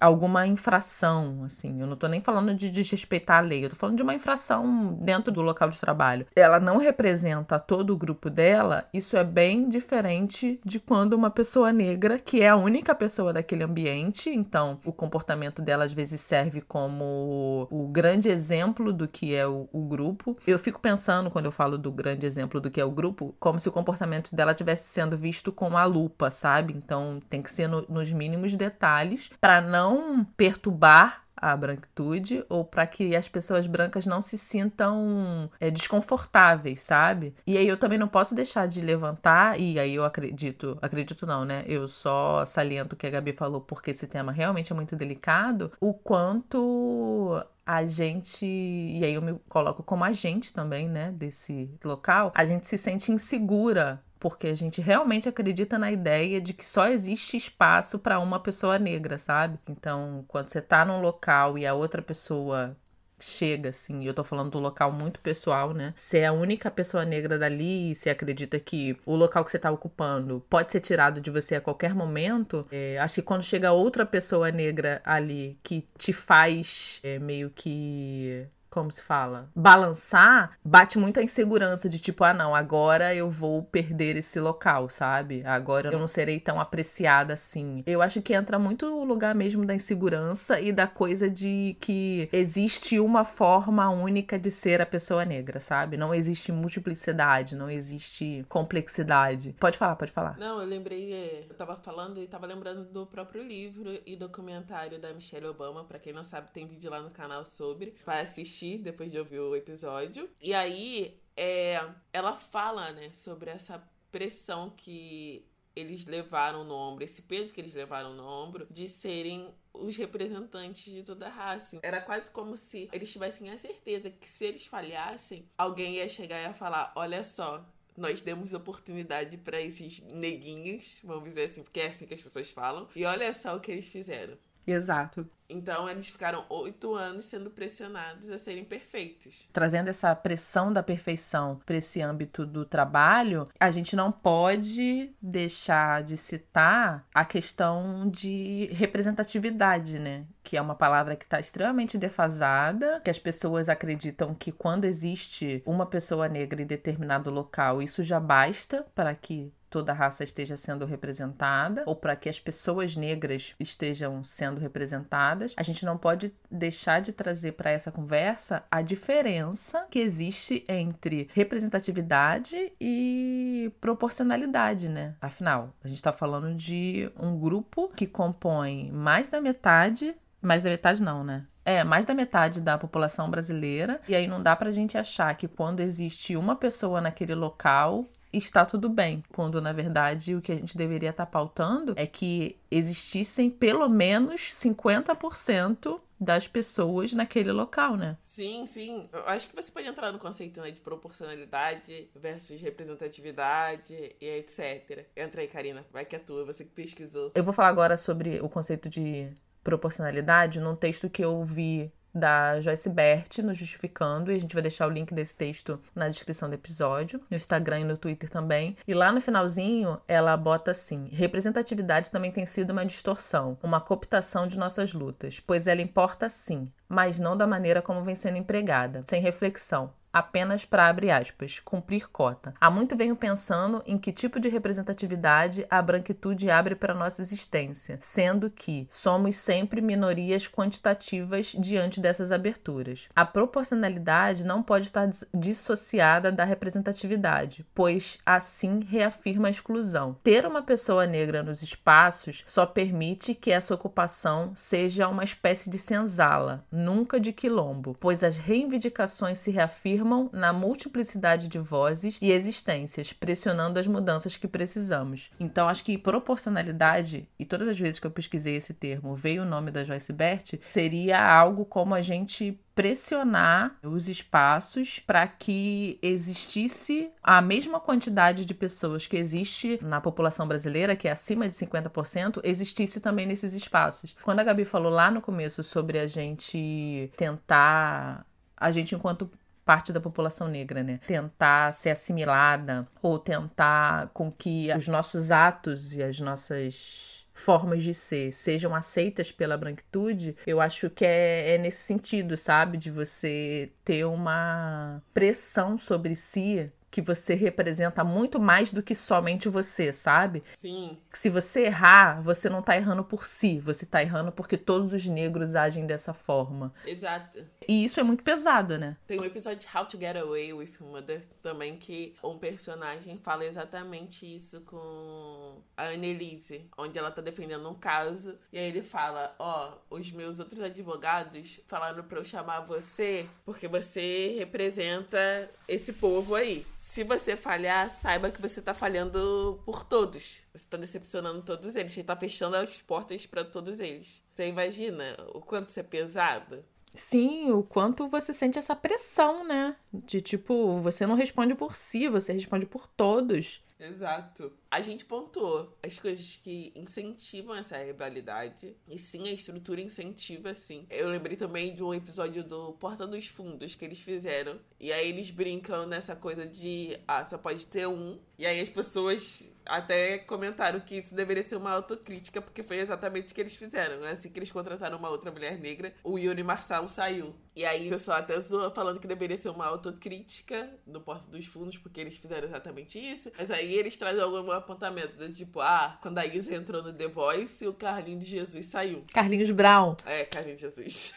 alguma 0.00 0.46
infração, 0.46 1.42
assim, 1.44 1.80
eu 1.80 1.86
não 1.86 1.96
tô 1.96 2.06
nem 2.06 2.20
falando 2.20 2.54
de 2.54 2.70
desrespeitar 2.70 3.38
a 3.38 3.40
lei, 3.40 3.64
eu 3.64 3.70
tô 3.70 3.76
falando 3.76 3.96
de 3.96 4.02
uma 4.02 4.14
infração 4.14 4.94
dentro 5.00 5.32
do 5.32 5.42
local 5.42 5.68
de 5.68 5.80
trabalho. 5.80 6.26
Ela 6.34 6.60
não 6.60 6.78
representa 6.78 7.58
todo 7.58 7.92
o 7.92 7.96
grupo 7.96 8.30
dela, 8.30 8.88
isso 8.92 9.16
é 9.16 9.24
bem 9.24 9.68
diferente 9.68 10.60
de 10.64 10.80
quando 10.80 11.14
uma 11.14 11.30
pessoa 11.30 11.72
negra, 11.72 12.18
que 12.18 12.42
é 12.42 12.48
a 12.48 12.56
única 12.56 12.94
pessoa 12.94 13.32
daquele 13.32 13.64
ambiente, 13.64 14.30
então 14.30 14.78
o 14.84 14.92
comportamento 14.92 15.62
dela 15.62 15.84
às 15.84 15.92
vezes 15.92 16.20
serve 16.20 16.60
como 16.60 17.66
o 17.70 17.88
grande 17.88 18.28
exemplo 18.28 18.92
do 18.92 19.08
que 19.08 19.34
é 19.34 19.46
o, 19.46 19.68
o 19.72 19.84
grupo. 19.84 20.36
Eu 20.46 20.58
fico 20.58 20.80
pensando, 20.80 21.30
quando 21.30 21.46
eu 21.46 21.52
falo 21.52 21.78
do 21.78 21.92
grande 21.92 22.26
exemplo 22.26 22.60
do 22.60 22.70
que 22.70 22.80
é 22.80 22.84
o 22.84 22.90
grupo, 22.90 23.34
como 23.38 23.60
se 23.60 23.68
o 23.68 23.72
comportamento 23.72 24.34
dela 24.34 24.52
estivesse 24.52 24.88
sendo 24.88 25.16
visto 25.16 25.52
com 25.52 25.76
a 25.76 25.84
lupa, 25.84 26.30
sabe? 26.30 26.72
Então 26.74 27.20
tem 27.28 27.42
que 27.42 27.50
ser 27.50 27.68
no, 27.68 27.84
nos 27.88 28.12
mínimos 28.12 28.54
detalhes 28.56 29.30
para 29.40 29.60
não 29.60 30.24
perturbar 30.36 31.26
a 31.36 31.54
branquitude 31.56 32.44
ou 32.48 32.64
para 32.64 32.86
que 32.86 33.14
as 33.14 33.28
pessoas 33.28 33.66
brancas 33.66 34.06
não 34.06 34.22
se 34.22 34.38
sintam 34.38 35.50
é, 35.60 35.70
desconfortáveis, 35.70 36.80
sabe? 36.80 37.34
E 37.46 37.58
aí 37.58 37.68
eu 37.68 37.76
também 37.76 37.98
não 37.98 38.08
posso 38.08 38.34
deixar 38.34 38.66
de 38.66 38.80
levantar, 38.80 39.60
e 39.60 39.78
aí 39.78 39.94
eu 39.94 40.04
acredito, 40.04 40.78
acredito 40.80 41.26
não, 41.26 41.44
né? 41.44 41.62
Eu 41.66 41.86
só 41.86 42.44
saliento 42.46 42.94
o 42.94 42.96
que 42.96 43.06
a 43.06 43.10
Gabi 43.10 43.32
falou, 43.32 43.60
porque 43.60 43.90
esse 43.90 44.06
tema 44.06 44.32
realmente 44.32 44.72
é 44.72 44.74
muito 44.74 44.96
delicado, 44.96 45.70
o 45.78 45.92
quanto 45.92 47.44
a 47.66 47.84
gente, 47.84 48.46
e 48.46 49.04
aí 49.04 49.14
eu 49.14 49.22
me 49.22 49.34
coloco 49.48 49.82
como 49.82 50.04
agente 50.04 50.52
também, 50.52 50.88
né, 50.88 51.10
desse 51.10 51.68
local, 51.84 52.32
a 52.32 52.44
gente 52.44 52.64
se 52.66 52.78
sente 52.78 53.10
insegura 53.10 54.00
porque 54.18 54.48
a 54.48 54.54
gente 54.54 54.80
realmente 54.80 55.28
acredita 55.28 55.78
na 55.78 55.90
ideia 55.90 56.40
de 56.40 56.52
que 56.52 56.64
só 56.64 56.88
existe 56.88 57.36
espaço 57.36 57.98
para 57.98 58.18
uma 58.18 58.40
pessoa 58.40 58.78
negra, 58.78 59.18
sabe? 59.18 59.58
Então, 59.68 60.24
quando 60.28 60.48
você 60.48 60.60
tá 60.60 60.84
num 60.84 61.00
local 61.00 61.58
e 61.58 61.66
a 61.66 61.74
outra 61.74 62.02
pessoa 62.02 62.76
chega, 63.18 63.70
assim, 63.70 64.04
eu 64.04 64.12
tô 64.12 64.22
falando 64.22 64.50
do 64.50 64.58
local 64.58 64.92
muito 64.92 65.20
pessoal, 65.20 65.72
né? 65.72 65.92
Você 65.96 66.18
é 66.18 66.26
a 66.26 66.32
única 66.32 66.70
pessoa 66.70 67.04
negra 67.04 67.38
dali, 67.38 67.94
você 67.94 68.10
acredita 68.10 68.58
que 68.58 68.96
o 69.06 69.16
local 69.16 69.44
que 69.44 69.50
você 69.50 69.58
tá 69.58 69.70
ocupando 69.70 70.44
pode 70.50 70.70
ser 70.70 70.80
tirado 70.80 71.20
de 71.20 71.30
você 71.30 71.54
a 71.56 71.60
qualquer 71.60 71.94
momento, 71.94 72.66
é, 72.70 72.98
acho 72.98 73.16
que 73.16 73.22
quando 73.22 73.42
chega 73.42 73.72
outra 73.72 74.04
pessoa 74.04 74.50
negra 74.50 75.00
ali 75.04 75.58
que 75.62 75.86
te 75.96 76.12
faz 76.12 77.00
é, 77.02 77.18
meio 77.18 77.50
que 77.50 78.46
como 78.76 78.92
se 78.92 79.00
fala, 79.00 79.48
balançar, 79.56 80.58
bate 80.62 80.98
muito 80.98 81.18
a 81.18 81.22
insegurança 81.22 81.88
de 81.88 81.98
tipo, 81.98 82.22
ah, 82.22 82.34
não, 82.34 82.54
agora 82.54 83.14
eu 83.14 83.30
vou 83.30 83.62
perder 83.62 84.16
esse 84.16 84.38
local, 84.38 84.90
sabe? 84.90 85.42
Agora 85.46 85.90
eu 85.90 85.98
não 85.98 86.06
serei 86.06 86.38
tão 86.38 86.60
apreciada 86.60 87.32
assim. 87.32 87.82
Eu 87.86 88.02
acho 88.02 88.20
que 88.20 88.34
entra 88.34 88.58
muito 88.58 88.84
o 88.84 89.02
lugar 89.02 89.34
mesmo 89.34 89.64
da 89.64 89.74
insegurança 89.74 90.60
e 90.60 90.72
da 90.72 90.86
coisa 90.86 91.30
de 91.30 91.74
que 91.80 92.28
existe 92.30 93.00
uma 93.00 93.24
forma 93.24 93.88
única 93.88 94.38
de 94.38 94.50
ser 94.50 94.82
a 94.82 94.86
pessoa 94.86 95.24
negra, 95.24 95.58
sabe? 95.58 95.96
Não 95.96 96.14
existe 96.14 96.52
multiplicidade, 96.52 97.56
não 97.56 97.70
existe 97.70 98.44
complexidade. 98.46 99.56
Pode 99.58 99.78
falar, 99.78 99.96
pode 99.96 100.12
falar. 100.12 100.36
Não, 100.36 100.60
eu 100.60 100.66
lembrei, 100.66 101.14
é, 101.14 101.46
eu 101.48 101.54
tava 101.54 101.76
falando 101.76 102.20
e 102.20 102.26
tava 102.26 102.44
lembrando 102.44 102.84
do 102.84 103.06
próprio 103.06 103.42
livro 103.42 103.98
e 104.04 104.14
documentário 104.16 105.00
da 105.00 105.14
Michelle 105.14 105.46
Obama, 105.46 105.82
para 105.82 105.98
quem 105.98 106.12
não 106.12 106.22
sabe, 106.22 106.48
tem 106.52 106.66
vídeo 106.66 106.90
lá 106.90 107.00
no 107.00 107.10
canal 107.10 107.42
sobre, 107.42 107.94
para 108.04 108.20
assistir 108.20 108.65
depois 108.76 109.10
de 109.10 109.18
ouvir 109.18 109.40
o 109.40 109.54
episódio. 109.54 110.28
E 110.40 110.52
aí, 110.52 111.20
é, 111.36 111.80
ela 112.12 112.36
fala, 112.36 112.92
né, 112.92 113.12
sobre 113.12 113.50
essa 113.50 113.82
pressão 114.10 114.70
que 114.70 115.46
eles 115.76 116.06
levaram 116.06 116.64
no 116.64 116.74
ombro, 116.74 117.04
esse 117.04 117.20
peso 117.20 117.52
que 117.52 117.60
eles 117.60 117.74
levaram 117.74 118.14
no 118.14 118.24
ombro, 118.24 118.66
de 118.70 118.88
serem 118.88 119.54
os 119.74 119.94
representantes 119.94 120.90
de 120.90 121.02
toda 121.02 121.26
a 121.26 121.30
raça. 121.30 121.78
Era 121.82 122.00
quase 122.00 122.30
como 122.30 122.56
se 122.56 122.88
eles 122.92 123.12
tivessem 123.12 123.50
a 123.50 123.58
certeza 123.58 124.10
que 124.10 124.28
se 124.28 124.46
eles 124.46 124.66
falhassem, 124.66 125.46
alguém 125.58 125.96
ia 125.96 126.08
chegar 126.08 126.40
e 126.40 126.44
ia 126.44 126.54
falar: 126.54 126.92
olha 126.96 127.22
só. 127.22 127.64
Nós 127.94 128.20
demos 128.20 128.52
oportunidade 128.52 129.38
para 129.38 129.58
esses 129.58 130.00
neguinhos, 130.00 131.00
vamos 131.02 131.30
dizer 131.30 131.44
assim, 131.44 131.62
porque 131.62 131.80
é 131.80 131.86
assim 131.86 132.04
que 132.04 132.12
as 132.12 132.20
pessoas 132.20 132.50
falam. 132.50 132.86
E 132.94 133.06
olha 133.06 133.32
só 133.32 133.56
o 133.56 133.60
que 133.60 133.72
eles 133.72 133.86
fizeram. 133.86 134.36
Exato. 134.66 135.28
Então, 135.48 135.88
eles 135.88 136.08
ficaram 136.08 136.44
oito 136.48 136.94
anos 136.94 137.26
sendo 137.26 137.50
pressionados 137.50 138.28
a 138.28 138.38
serem 138.38 138.64
perfeitos. 138.64 139.48
Trazendo 139.52 139.88
essa 139.88 140.14
pressão 140.14 140.72
da 140.72 140.82
perfeição 140.82 141.60
para 141.64 141.76
esse 141.76 142.02
âmbito 142.02 142.44
do 142.44 142.64
trabalho, 142.64 143.46
a 143.58 143.70
gente 143.70 143.94
não 143.94 144.10
pode 144.10 145.14
deixar 145.22 146.02
de 146.02 146.16
citar 146.16 147.06
a 147.14 147.24
questão 147.24 148.10
de 148.10 148.68
representatividade, 148.72 149.98
né? 149.98 150.26
Que 150.42 150.56
é 150.56 150.60
uma 150.60 150.74
palavra 150.74 151.16
que 151.16 151.24
está 151.24 151.38
extremamente 151.38 151.96
defasada, 151.96 153.00
que 153.04 153.10
as 153.10 153.18
pessoas 153.18 153.68
acreditam 153.68 154.34
que 154.34 154.50
quando 154.50 154.84
existe 154.84 155.62
uma 155.64 155.86
pessoa 155.86 156.28
negra 156.28 156.60
em 156.60 156.66
determinado 156.66 157.30
local, 157.30 157.80
isso 157.80 158.02
já 158.02 158.18
basta 158.18 158.84
para 158.94 159.14
que 159.14 159.52
toda 159.68 159.92
raça 159.92 160.24
esteja 160.24 160.56
sendo 160.56 160.84
representada 160.84 161.82
ou 161.86 161.94
para 161.94 162.16
que 162.16 162.28
as 162.28 162.38
pessoas 162.38 162.96
negras 162.96 163.54
estejam 163.58 164.22
sendo 164.22 164.60
representadas, 164.60 165.54
a 165.56 165.62
gente 165.62 165.84
não 165.84 165.96
pode 165.96 166.32
deixar 166.50 167.00
de 167.00 167.12
trazer 167.12 167.52
para 167.52 167.70
essa 167.70 167.90
conversa 167.90 168.64
a 168.70 168.82
diferença 168.82 169.86
que 169.90 169.98
existe 169.98 170.64
entre 170.68 171.28
representatividade 171.32 172.72
e 172.80 173.72
proporcionalidade, 173.80 174.88
né? 174.88 175.14
Afinal, 175.20 175.74
a 175.82 175.88
gente 175.88 175.98
está 175.98 176.12
falando 176.12 176.54
de 176.54 177.10
um 177.18 177.38
grupo 177.38 177.88
que 177.94 178.06
compõe 178.06 178.90
mais 178.92 179.28
da 179.28 179.40
metade 179.40 180.14
mais 180.40 180.62
da 180.62 180.70
metade 180.70 181.02
não, 181.02 181.24
né? 181.24 181.46
É, 181.64 181.82
mais 181.82 182.06
da 182.06 182.14
metade 182.14 182.60
da 182.60 182.78
população 182.78 183.28
brasileira. 183.28 184.00
E 184.06 184.14
aí 184.14 184.28
não 184.28 184.40
dá 184.40 184.54
pra 184.54 184.70
gente 184.70 184.96
achar 184.96 185.34
que 185.34 185.48
quando 185.48 185.80
existe 185.80 186.36
uma 186.36 186.54
pessoa 186.54 187.00
naquele 187.00 187.34
local, 187.34 188.06
está 188.38 188.64
tudo 188.64 188.88
bem, 188.88 189.22
quando 189.34 189.60
na 189.60 189.72
verdade 189.72 190.34
o 190.34 190.40
que 190.40 190.52
a 190.52 190.56
gente 190.56 190.76
deveria 190.76 191.10
estar 191.10 191.26
tá 191.26 191.30
pautando 191.30 191.94
é 191.96 192.06
que 192.06 192.56
existissem 192.70 193.50
pelo 193.50 193.88
menos 193.88 194.40
50% 194.40 196.00
das 196.18 196.48
pessoas 196.48 197.12
naquele 197.12 197.52
local, 197.52 197.96
né? 197.96 198.16
Sim, 198.22 198.66
sim. 198.66 199.08
Eu 199.12 199.26
acho 199.26 199.48
que 199.48 199.54
você 199.54 199.70
pode 199.70 199.86
entrar 199.86 200.12
no 200.12 200.18
conceito 200.18 200.60
né, 200.60 200.70
de 200.70 200.80
proporcionalidade 200.80 202.08
versus 202.14 202.60
representatividade 202.60 204.16
e 204.20 204.26
etc. 204.26 205.06
Entra 205.14 205.42
aí, 205.42 205.48
Karina. 205.48 205.84
Vai 205.92 206.04
que 206.04 206.16
é 206.16 206.18
tua, 206.18 206.44
você 206.44 206.64
que 206.64 206.70
pesquisou. 206.70 207.32
Eu 207.34 207.44
vou 207.44 207.52
falar 207.52 207.68
agora 207.68 207.96
sobre 207.96 208.40
o 208.40 208.48
conceito 208.48 208.88
de 208.88 209.30
proporcionalidade 209.62 210.60
num 210.60 210.76
texto 210.76 211.10
que 211.10 211.24
eu 211.24 211.44
vi 211.44 211.92
da 212.16 212.60
Joyce 212.60 212.88
Bert 212.88 213.38
no 213.38 213.54
Justificando, 213.54 214.32
e 214.32 214.36
a 214.36 214.40
gente 214.40 214.54
vai 214.54 214.62
deixar 214.62 214.86
o 214.86 214.90
link 214.90 215.12
desse 215.12 215.36
texto 215.36 215.78
na 215.94 216.08
descrição 216.08 216.48
do 216.48 216.54
episódio, 216.54 217.20
no 217.30 217.36
Instagram 217.36 217.80
e 217.80 217.84
no 217.84 217.96
Twitter 217.96 218.30
também. 218.30 218.76
E 218.88 218.94
lá 218.94 219.12
no 219.12 219.20
finalzinho, 219.20 220.00
ela 220.08 220.36
bota 220.36 220.70
assim: 220.70 221.08
representatividade 221.12 222.10
também 222.10 222.32
tem 222.32 222.46
sido 222.46 222.70
uma 222.70 222.86
distorção, 222.86 223.58
uma 223.62 223.80
cooptação 223.80 224.46
de 224.46 224.58
nossas 224.58 224.92
lutas, 224.92 225.38
pois 225.38 225.66
ela 225.66 225.82
importa 225.82 226.28
sim, 226.30 226.72
mas 226.88 227.20
não 227.20 227.36
da 227.36 227.46
maneira 227.46 227.82
como 227.82 228.02
vem 228.02 228.14
sendo 228.14 228.38
empregada, 228.38 229.00
sem 229.04 229.20
reflexão, 229.20 229.92
apenas 230.16 230.64
para, 230.64 230.88
abre 230.88 231.10
aspas, 231.10 231.60
cumprir 231.62 232.08
cota. 232.08 232.54
Há 232.58 232.70
muito 232.70 232.96
venho 232.96 233.14
pensando 233.14 233.82
em 233.84 233.98
que 233.98 234.10
tipo 234.10 234.40
de 234.40 234.48
representatividade 234.48 235.66
a 235.68 235.82
branquitude 235.82 236.50
abre 236.50 236.74
para 236.74 236.94
nossa 236.94 237.20
existência, 237.20 237.98
sendo 238.00 238.48
que 238.48 238.86
somos 238.88 239.36
sempre 239.36 239.82
minorias 239.82 240.48
quantitativas 240.48 241.54
diante 241.58 242.00
dessas 242.00 242.32
aberturas. 242.32 243.10
A 243.14 243.26
proporcionalidade 243.26 244.42
não 244.42 244.62
pode 244.62 244.86
estar 244.86 245.06
dissociada 245.34 246.32
da 246.32 246.44
representatividade, 246.44 247.66
pois 247.74 248.18
assim 248.24 248.80
reafirma 248.80 249.48
a 249.48 249.50
exclusão. 249.50 250.16
Ter 250.22 250.46
uma 250.46 250.62
pessoa 250.62 251.06
negra 251.06 251.42
nos 251.42 251.62
espaços 251.62 252.42
só 252.46 252.64
permite 252.64 253.34
que 253.34 253.52
essa 253.52 253.74
ocupação 253.74 254.52
seja 254.54 255.08
uma 255.08 255.24
espécie 255.24 255.68
de 255.68 255.76
senzala, 255.76 256.64
nunca 256.72 257.20
de 257.20 257.34
quilombo, 257.34 257.94
pois 258.00 258.24
as 258.24 258.38
reivindicações 258.38 259.36
se 259.36 259.50
reafirmam 259.50 260.05
afirmam 260.06 260.30
na 260.32 260.52
multiplicidade 260.52 261.48
de 261.48 261.58
vozes 261.58 262.18
e 262.22 262.30
existências, 262.30 263.12
pressionando 263.12 263.80
as 263.80 263.86
mudanças 263.86 264.36
que 264.36 264.46
precisamos. 264.46 265.30
Então, 265.40 265.68
acho 265.68 265.84
que 265.84 265.98
proporcionalidade, 265.98 267.28
e 267.38 267.44
todas 267.44 267.68
as 267.68 267.78
vezes 267.78 267.98
que 267.98 268.06
eu 268.06 268.10
pesquisei 268.10 268.54
esse 268.56 268.72
termo, 268.72 269.16
veio 269.16 269.42
o 269.42 269.46
nome 269.46 269.70
da 269.70 269.82
Joyce 269.82 270.12
Bert, 270.12 270.54
seria 270.64 271.20
algo 271.20 271.64
como 271.64 271.94
a 271.94 272.00
gente 272.00 272.58
pressionar 272.74 273.78
os 273.82 274.06
espaços 274.06 274.98
para 275.06 275.26
que 275.26 275.98
existisse 276.02 277.10
a 277.22 277.40
mesma 277.40 277.80
quantidade 277.80 278.44
de 278.44 278.52
pessoas 278.52 279.06
que 279.06 279.16
existe 279.16 279.78
na 279.82 279.98
população 279.98 280.46
brasileira, 280.46 280.94
que 280.94 281.08
é 281.08 281.10
acima 281.10 281.48
de 281.48 281.54
50%, 281.54 282.40
existisse 282.44 283.00
também 283.00 283.26
nesses 283.26 283.54
espaços. 283.54 284.14
Quando 284.22 284.40
a 284.40 284.44
Gabi 284.44 284.66
falou 284.66 284.92
lá 284.92 285.10
no 285.10 285.22
começo 285.22 285.62
sobre 285.62 285.98
a 285.98 286.06
gente 286.06 287.10
tentar, 287.16 288.26
a 288.54 288.70
gente 288.70 288.94
enquanto 288.94 289.30
parte 289.66 289.92
da 289.92 290.00
população 290.00 290.46
negra, 290.46 290.82
né? 290.82 291.00
Tentar 291.06 291.74
ser 291.74 291.90
assimilada 291.90 292.86
ou 293.02 293.18
tentar 293.18 294.08
com 294.14 294.30
que 294.30 294.72
os 294.74 294.86
nossos 294.86 295.32
atos 295.32 295.92
e 295.92 296.02
as 296.02 296.20
nossas 296.20 297.26
formas 297.34 297.84
de 297.84 297.92
ser 297.92 298.32
sejam 298.32 298.74
aceitas 298.74 299.30
pela 299.30 299.58
branquitude, 299.58 300.34
eu 300.46 300.58
acho 300.58 300.88
que 300.88 301.04
é, 301.04 301.54
é, 301.54 301.58
nesse 301.58 301.82
sentido, 301.82 302.36
sabe? 302.36 302.78
De 302.78 302.90
você 302.90 303.72
ter 303.84 304.06
uma 304.06 305.02
pressão 305.12 305.76
sobre 305.76 306.16
si 306.16 306.72
que 306.90 307.02
você 307.02 307.34
representa 307.34 308.02
muito 308.02 308.40
mais 308.40 308.72
do 308.72 308.82
que 308.82 308.94
somente 308.94 309.48
você, 309.48 309.92
sabe? 309.92 310.42
Sim. 310.56 310.96
Se 311.12 311.28
você 311.28 311.64
errar, 311.64 312.22
você 312.22 312.48
não 312.48 312.62
tá 312.62 312.76
errando 312.76 313.04
por 313.04 313.26
si, 313.26 313.58
você 313.58 313.84
tá 313.84 314.02
errando 314.02 314.32
porque 314.32 314.56
todos 314.56 314.92
os 314.92 315.06
negros 315.06 315.54
agem 315.54 315.86
dessa 315.86 316.14
forma. 316.14 316.72
Exato. 316.86 317.44
E 317.68 317.84
isso 317.84 318.00
é 318.00 318.02
muito 318.02 318.22
pesado, 318.22 318.78
né? 318.78 318.96
Tem 319.06 319.20
um 319.20 319.24
episódio 319.24 319.58
de 319.58 319.76
How 319.76 319.84
to 319.86 319.98
Get 319.98 320.16
Away 320.16 320.52
with 320.52 320.72
Mother 320.80 321.22
também 321.42 321.76
que 321.76 322.14
um 322.22 322.38
personagem 322.38 323.18
fala 323.18 323.44
exatamente 323.44 324.26
isso 324.34 324.60
com 324.62 325.60
a 325.76 325.88
Annelise, 325.88 326.68
onde 326.78 326.98
ela 326.98 327.10
tá 327.10 327.20
defendendo 327.20 327.68
um 327.68 327.74
caso 327.74 328.38
e 328.52 328.58
aí 328.58 328.66
ele 328.66 328.82
fala: 328.82 329.34
Ó, 329.38 329.72
oh, 329.90 329.96
os 329.96 330.10
meus 330.12 330.38
outros 330.38 330.60
advogados 330.60 331.60
falaram 331.66 332.02
pra 332.04 332.18
eu 332.18 332.24
chamar 332.24 332.60
você 332.60 333.26
porque 333.44 333.68
você 333.68 334.34
representa 334.38 335.50
esse 335.68 335.92
povo 335.92 336.34
aí. 336.34 336.64
Se 336.88 337.04
você 337.04 337.36
falhar, 337.36 337.90
saiba 337.90 338.30
que 338.30 338.40
você 338.40 338.62
tá 338.62 338.72
falhando 338.72 339.60
por 339.66 339.84
todos. 339.84 340.40
Você 340.54 340.64
tá 340.70 340.78
decepcionando 340.78 341.42
todos 341.42 341.74
eles. 341.76 341.92
Você 341.92 342.02
tá 342.02 342.16
fechando 342.16 342.56
as 342.56 342.80
portas 342.80 343.26
para 343.26 343.44
todos 343.44 343.80
eles. 343.80 344.22
Você 344.34 344.46
imagina 344.46 345.14
o 345.34 345.42
quanto 345.42 345.68
isso 345.68 345.80
é 345.80 345.82
pesado? 345.82 346.64
Sim, 346.94 347.50
o 347.50 347.62
quanto 347.62 348.08
você 348.08 348.32
sente 348.32 348.58
essa 348.58 348.74
pressão, 348.74 349.44
né? 349.44 349.76
De 349.92 350.22
tipo, 350.22 350.80
você 350.80 351.06
não 351.06 351.16
responde 351.16 351.54
por 351.54 351.76
si, 351.76 352.08
você 352.08 352.32
responde 352.32 352.64
por 352.64 352.86
todos. 352.86 353.62
Exato. 353.78 354.52
A 354.70 354.80
gente 354.80 355.04
pontuou 355.04 355.76
as 355.82 355.98
coisas 355.98 356.36
que 356.36 356.72
incentivam 356.74 357.54
essa 357.54 357.76
rivalidade. 357.76 358.74
E 358.88 358.98
sim, 358.98 359.28
a 359.28 359.32
estrutura 359.32 359.80
incentiva, 359.80 360.54
sim. 360.54 360.86
Eu 360.90 361.08
lembrei 361.08 361.36
também 361.36 361.74
de 361.74 361.82
um 361.82 361.92
episódio 361.92 362.42
do 362.42 362.72
Porta 362.74 363.06
dos 363.06 363.26
Fundos 363.26 363.74
que 363.74 363.84
eles 363.84 364.00
fizeram. 364.00 364.58
E 364.80 364.92
aí 364.92 365.08
eles 365.08 365.30
brincam 365.30 365.86
nessa 365.86 366.16
coisa 366.16 366.46
de, 366.46 366.98
ah, 367.06 367.24
só 367.24 367.36
pode 367.36 367.66
ter 367.66 367.86
um. 367.86 368.18
E 368.38 368.46
aí 368.46 368.60
as 368.60 368.68
pessoas 368.68 369.50
até 369.66 370.18
comentaram 370.18 370.80
que 370.80 370.96
isso 370.96 371.14
deveria 371.14 371.46
ser 371.46 371.56
uma 371.56 371.72
autocrítica, 371.72 372.40
porque 372.40 372.62
foi 372.62 372.78
exatamente 372.78 373.32
o 373.32 373.34
que 373.34 373.40
eles 373.40 373.56
fizeram. 373.56 374.00
Né? 374.00 374.10
Assim 374.10 374.30
que 374.30 374.38
eles 374.38 374.50
contrataram 374.50 374.98
uma 374.98 375.10
outra 375.10 375.30
mulher 375.30 375.58
negra, 375.58 375.94
o 376.02 376.18
Yuri 376.18 376.42
Marçal 376.42 376.88
saiu. 376.88 377.34
E 377.54 377.64
aí 377.64 377.86
o 377.88 377.90
pessoal 377.90 378.18
até 378.18 378.38
zoa 378.38 378.70
falando 378.70 379.00
que 379.00 379.06
deveria 379.06 379.36
ser 379.36 379.48
uma 379.48 379.66
autocrítica 379.66 380.70
no 380.86 381.00
Porto 381.00 381.26
dos 381.30 381.46
Fundos, 381.46 381.78
porque 381.78 382.00
eles 382.00 382.16
fizeram 382.16 382.46
exatamente 382.46 382.98
isso. 382.98 383.30
Mas 383.36 383.50
aí 383.50 383.74
eles 383.74 383.96
trazem 383.96 384.22
algum 384.22 384.50
apontamento, 384.50 385.16
do 385.16 385.32
tipo, 385.32 385.60
ah, 385.60 385.98
quando 386.02 386.18
a 386.18 386.26
Isa 386.26 386.54
entrou 386.54 386.82
no 386.82 386.92
The 386.92 387.08
Voice, 387.08 387.66
o 387.66 387.74
Carlinhos 387.74 388.24
de 388.24 388.30
Jesus 388.30 388.66
saiu. 388.66 389.02
Carlinhos 389.12 389.50
Brown. 389.50 389.96
É, 390.04 390.24
Carlinhos 390.24 390.60
de 390.60 390.66
Jesus. 390.66 391.14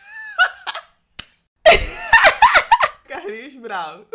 Carlinhos 3.08 3.56
Brown. 3.56 4.06